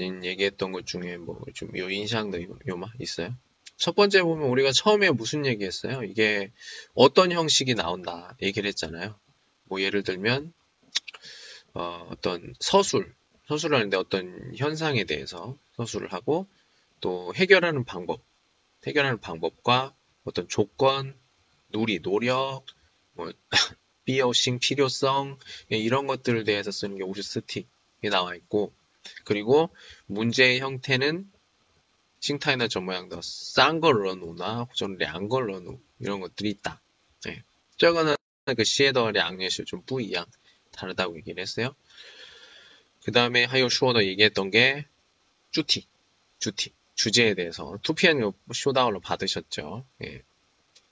[0.00, 2.38] 얘기했던 것 중에 뭐 좀 요 인상도
[2.68, 3.34] 요마 있어요?
[3.76, 6.02] 첫 번째 보면 우리가 처음에 무슨 얘기했어요?
[6.04, 6.52] 이게
[6.94, 9.18] 어떤 형식이 나온다 얘기를 했잖아요.
[9.64, 10.52] 뭐 예를 들면
[11.74, 13.14] 어, 어떤 서술,
[13.48, 16.46] 서술을 하는데 어떤 현상에 대해서 서술을 하고
[17.00, 18.24] 또 해결하는 방법,
[18.86, 19.94] 해결하는 방법과
[20.24, 21.18] 어떤 조건,
[21.68, 22.64] 누리, 노력,
[23.12, 23.32] 뭐
[24.04, 25.38] 비어싱 필요성
[25.68, 27.66] 이런 것들에 대해서 쓰는 게 오슈스틱이
[28.10, 28.72] 나와 있고
[29.24, 29.70] 그리고
[30.06, 31.30] 문제의 형태는
[32.20, 36.80] 싱타이나 저 모양도 싼 걸로 놓나 혹은 량걸로 놓 이런 것들이 있다.
[37.26, 37.42] 네.
[37.76, 40.26] 저거는 그좀 뿌이양
[40.72, 41.74] 다르다고 얘기를 했어요.
[43.02, 44.86] 그 다음에 하요 슈어더 얘기했던 게
[45.50, 45.86] 주티,
[46.38, 49.84] 주티 주제에 대해서 투피엔 쇼다운로 받으셨죠.
[50.04, 50.22] 예.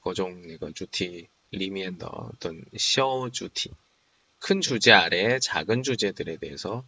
[0.00, 3.70] 거종 이거 주티 리미엔더 어떤 셔 주티
[4.38, 6.84] 큰 주제 아래 작은 주제들에 대해서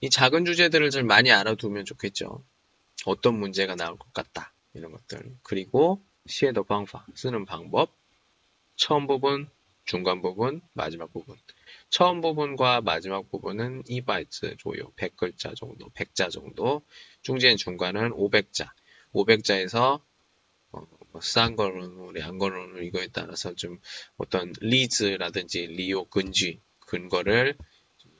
[0.00, 2.44] 이 작은 주제들을 좀 많이 알아두면 좋겠죠.
[3.04, 4.52] 어떤 문제가 나올 것 같다.
[4.74, 5.36] 이런 것들.
[5.42, 7.90] 그리고 시에더 방파 쓰는 방법.
[8.76, 9.48] 처음 부분,
[9.87, 11.35] 중간 부분, 마지막 부분.
[11.89, 14.91] 처음 부분과 마지막 부분은 2바이트 조요.
[14.95, 16.81] 100글자 정도, 100자 정도.
[17.21, 18.71] 중间중간은 500자.
[19.13, 20.01] 500자에서
[20.71, 20.87] 어,
[21.21, 23.79] 싼 거는, 양 거는 이거에 따라서 좀
[24.17, 27.55] 어떤 리즈라든지 리오 근지 근거를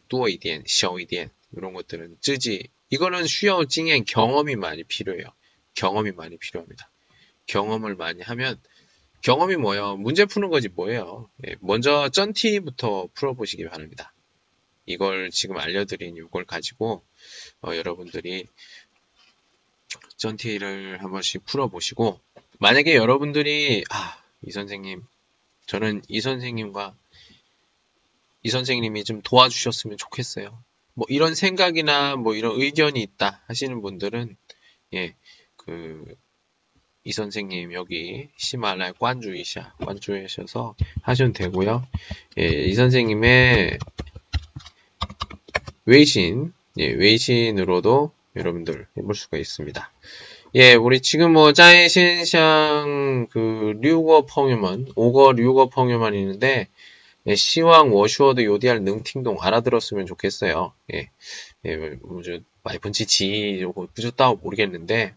[0.08, 5.26] 또一点, 小一点 이런 것들은 쯔지 이거는 쉬어 찡엔 경험이 많이 필요해요.
[5.74, 6.92] 경험이 많이 필요합니다.
[7.48, 8.62] 경험을 많이 하면
[9.23, 9.97] 경험이 뭐예요?
[9.97, 11.29] 문제 푸는 거지 뭐예요?
[11.47, 14.13] 예, 먼저 쩐티부터 풀어보시기 바랍니다.
[14.87, 17.03] 이걸 지금 알려드린 이걸 가지고
[17.63, 18.47] 어, 여러분들이
[20.17, 22.21] 쩐티를 한 번씩 풀어보시고
[22.59, 25.03] 만약에 여러분들이 아, 이 선생님
[25.67, 26.95] 저는 이 선생님과
[28.43, 30.63] 이 선생님이 좀 도와주셨으면 좋겠어요.
[30.95, 34.37] 뭐 이런 생각이나 뭐 이런 의견이 있다 하시는 분들은
[34.95, 35.15] 예,
[35.57, 36.17] 그,
[37.09, 41.87] 이 선생님 여기 시말라야 관주이샤, 관주이셔서 하셔도 되고요.
[42.39, 43.79] 예, 이 선생님의
[45.87, 49.91] 외신, 예, 외신으로도 여러분들 해볼 수가 있습니다.
[50.57, 56.69] 예, 우리 지금 뭐 짜이신샹 그 류거 펑유먼, 오거 류거 펑유먼 있는데
[57.27, 60.75] 예, 시왕 워슈어드 요디알 능팅동 알아들었으면 좋겠어요.
[60.93, 61.09] 예,
[61.65, 65.15] 예, 뭐, 저, 마이펀치 지, 요거 부졌다고 모르겠는데,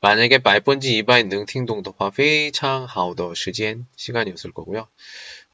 [0.00, 4.88] 만약에 마이펀치 이바인 능팅동 더화 페이창 하우더 시간, 시간이었을 거고요.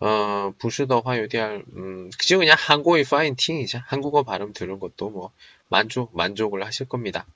[0.01, 3.81] 어, 부슈더 요디알 음, 그저 그냥 한국의 파인팅이죠.
[3.87, 5.33] 한국어 발음 들은 것도 뭐,
[5.69, 7.27] 만족, 만족을 하실 겁니다.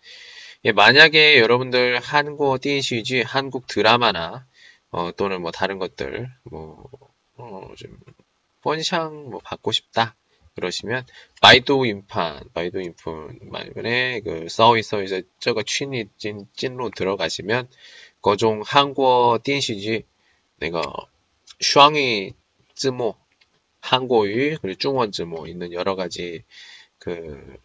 [0.65, 4.45] 예, 만약에 여러분들 한국어 띠시지 한국 드라마나,
[4.91, 6.85] 어, 또는 뭐 다른 것들, 뭐,
[7.37, 7.97] 어, 좀,
[8.63, 10.17] 펀샹 뭐 받고 싶다.
[10.59, 11.07] 그러시면
[11.41, 17.69] 바이도 인판, 바이도 인품 말문에 그 서위서에서 저거 취니 진 진로 들어가시면
[18.21, 20.05] 거종 한국 댄시지
[20.57, 20.83] 내가
[21.61, 22.35] 슈앙이
[22.75, 23.15] 쯔모
[23.81, 26.43] 한국语 그리고 중원 쯔모 있는 여러 가지
[26.99, 27.57] 그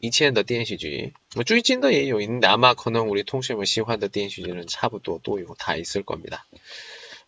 [0.00, 4.66] 이치엔 더 댄시지 뭐 쭈이찐 더 예요 있는데 아마 그는 우리 통신을 시환 더 댄시지는
[4.68, 6.46] 차부터 또 이거 다 있을 겁니다.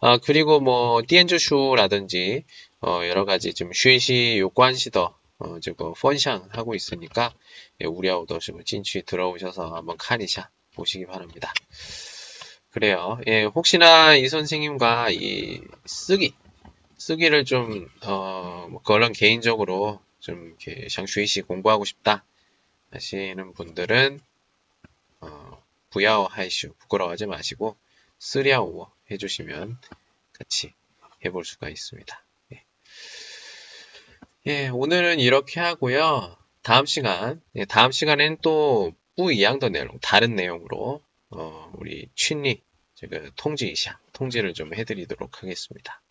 [0.03, 2.45] 아, 그리고 뭐, 디엔즈슈라든지,
[2.83, 7.35] 어, 여러 가지 좀 쉬시 요관시더 어, 저거 펀샹 하고 있으니까
[7.81, 11.53] 예, 우리하고도 좀 진취 들어오셔서 한번 카니샤 보시기 바랍니다.
[12.71, 13.19] 그래요.
[13.27, 16.35] 예, 혹시나 이 선생님과 이 쓰기,
[16.99, 22.25] 쓰기를 좀, 어, 뭐 그런 개인적으로 좀 이렇게 샹슈이시 공부하고 싶다
[22.93, 24.21] 하시는 분들은,
[25.21, 27.77] 어, 부야오 하이슈 부끄러워하지 마시고,
[28.19, 29.79] 쓰리아오어 해주시면
[30.35, 30.73] 같이
[31.25, 32.25] 해볼 수가 있습니다.
[34.47, 34.51] 예.
[34.51, 36.37] 예, 오늘은 이렇게 하고요.
[36.63, 42.63] 다음 시간, 예, 다음 시간엔 또 뿌이양더 내용, 다른 내용으로 어, 우리 취니
[42.95, 46.03] 제가 통지 이샤 통지를 좀 해드리도록 하겠습니다.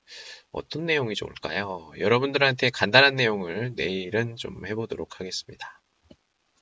[0.52, 1.92] 어떤 내용이 좋을까요?
[1.98, 5.82] 여러분들한테 간단한 내용을 내일은 좀 해보도록 하겠습니다.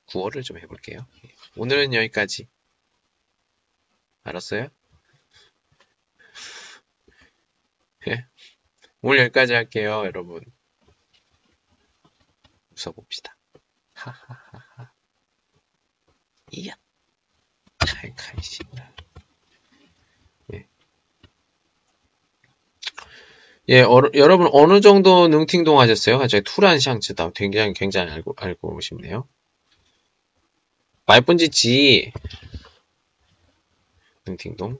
[0.06, 1.06] 구어를 좀 해볼게요.
[1.24, 1.34] 예.
[1.56, 2.48] 오늘은 여기까지.
[4.22, 4.68] 알았어요?
[8.08, 8.26] 예?
[9.02, 10.42] 오늘 여기까지 할게요, 여러분.
[12.77, 13.35] 웃어봅시다.
[13.93, 14.91] 하하하하.
[16.51, 16.75] 이야.
[17.79, 18.91] 칼칼시다.
[20.53, 20.67] 예.
[23.69, 26.19] 예, 어, 여러분 어느 정도 능팅동 하셨어요?
[26.19, 27.31] 갑자기 투란 샹츠다.
[27.31, 29.27] 굉장히 굉장히 알고 알고 싶네요.
[31.05, 32.13] 말분지 지
[34.25, 34.79] 능팅동.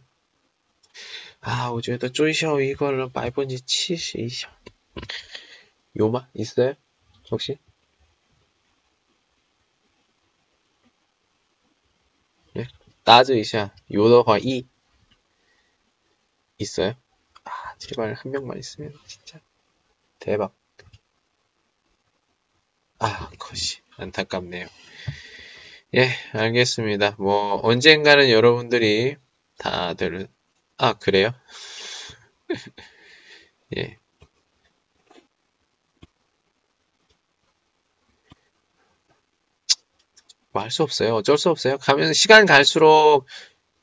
[1.46, 4.48] 아, 我觉得最小 이거를 말분지 치시 이셔.
[6.00, 6.76] 요마 있어요?
[7.32, 7.58] 혹시?
[13.09, 14.69] 따져一下 요더화 2
[16.59, 16.93] 있어요?
[17.43, 19.41] 아 제발 한 명만 있으면 진짜
[20.19, 20.55] 대박
[22.99, 24.67] 아 컷이 안타깝네요
[25.95, 29.17] 예 알겠습니다 뭐 언젠가는 여러분들이
[29.57, 30.29] 다들
[30.77, 31.33] 아 그래요?
[33.79, 33.98] 예
[40.53, 41.15] 뭐 할 수 없어요.
[41.17, 41.79] 어쩔 수 없어요.
[41.79, 43.27] 가면 시간 갈수록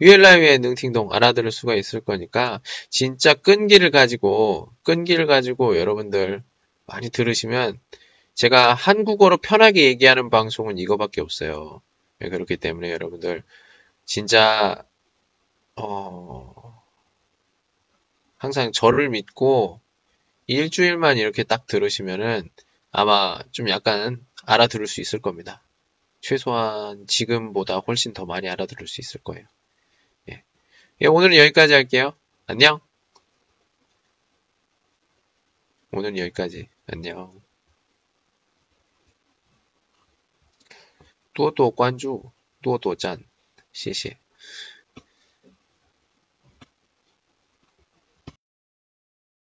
[0.01, 6.43] 유엘라이의 능팅동 알아들을 수가 있을 거니까 진짜 끈기를 가지고 끈기를 가지고 여러분들
[6.85, 7.79] 많이 들으시면
[8.33, 11.81] 제가 한국어로 편하게 얘기하는 방송은 이거밖에 없어요.
[12.19, 13.43] 네, 그렇기 때문에 여러분들
[14.05, 14.83] 진짜
[15.75, 16.83] 어
[18.37, 19.81] 항상 저를 믿고
[20.47, 22.49] 일주일만 이렇게 딱 들으시면은
[22.91, 25.64] 아마 좀 약간 알아들을 수 있을 겁니다.
[26.24, 29.46] 최소한 지금보다 훨씬 더 많이 알아들을 수 있을 거예요.
[30.30, 30.42] 예.
[31.00, 32.14] 예, 오늘은 여기까지 할게요.
[32.46, 32.80] 안녕.
[35.92, 36.68] 오늘은 여기까지.
[36.86, 37.40] 안녕.
[41.32, 43.24] 多多关注，多多赞，
[43.72, 44.18] 谢谢。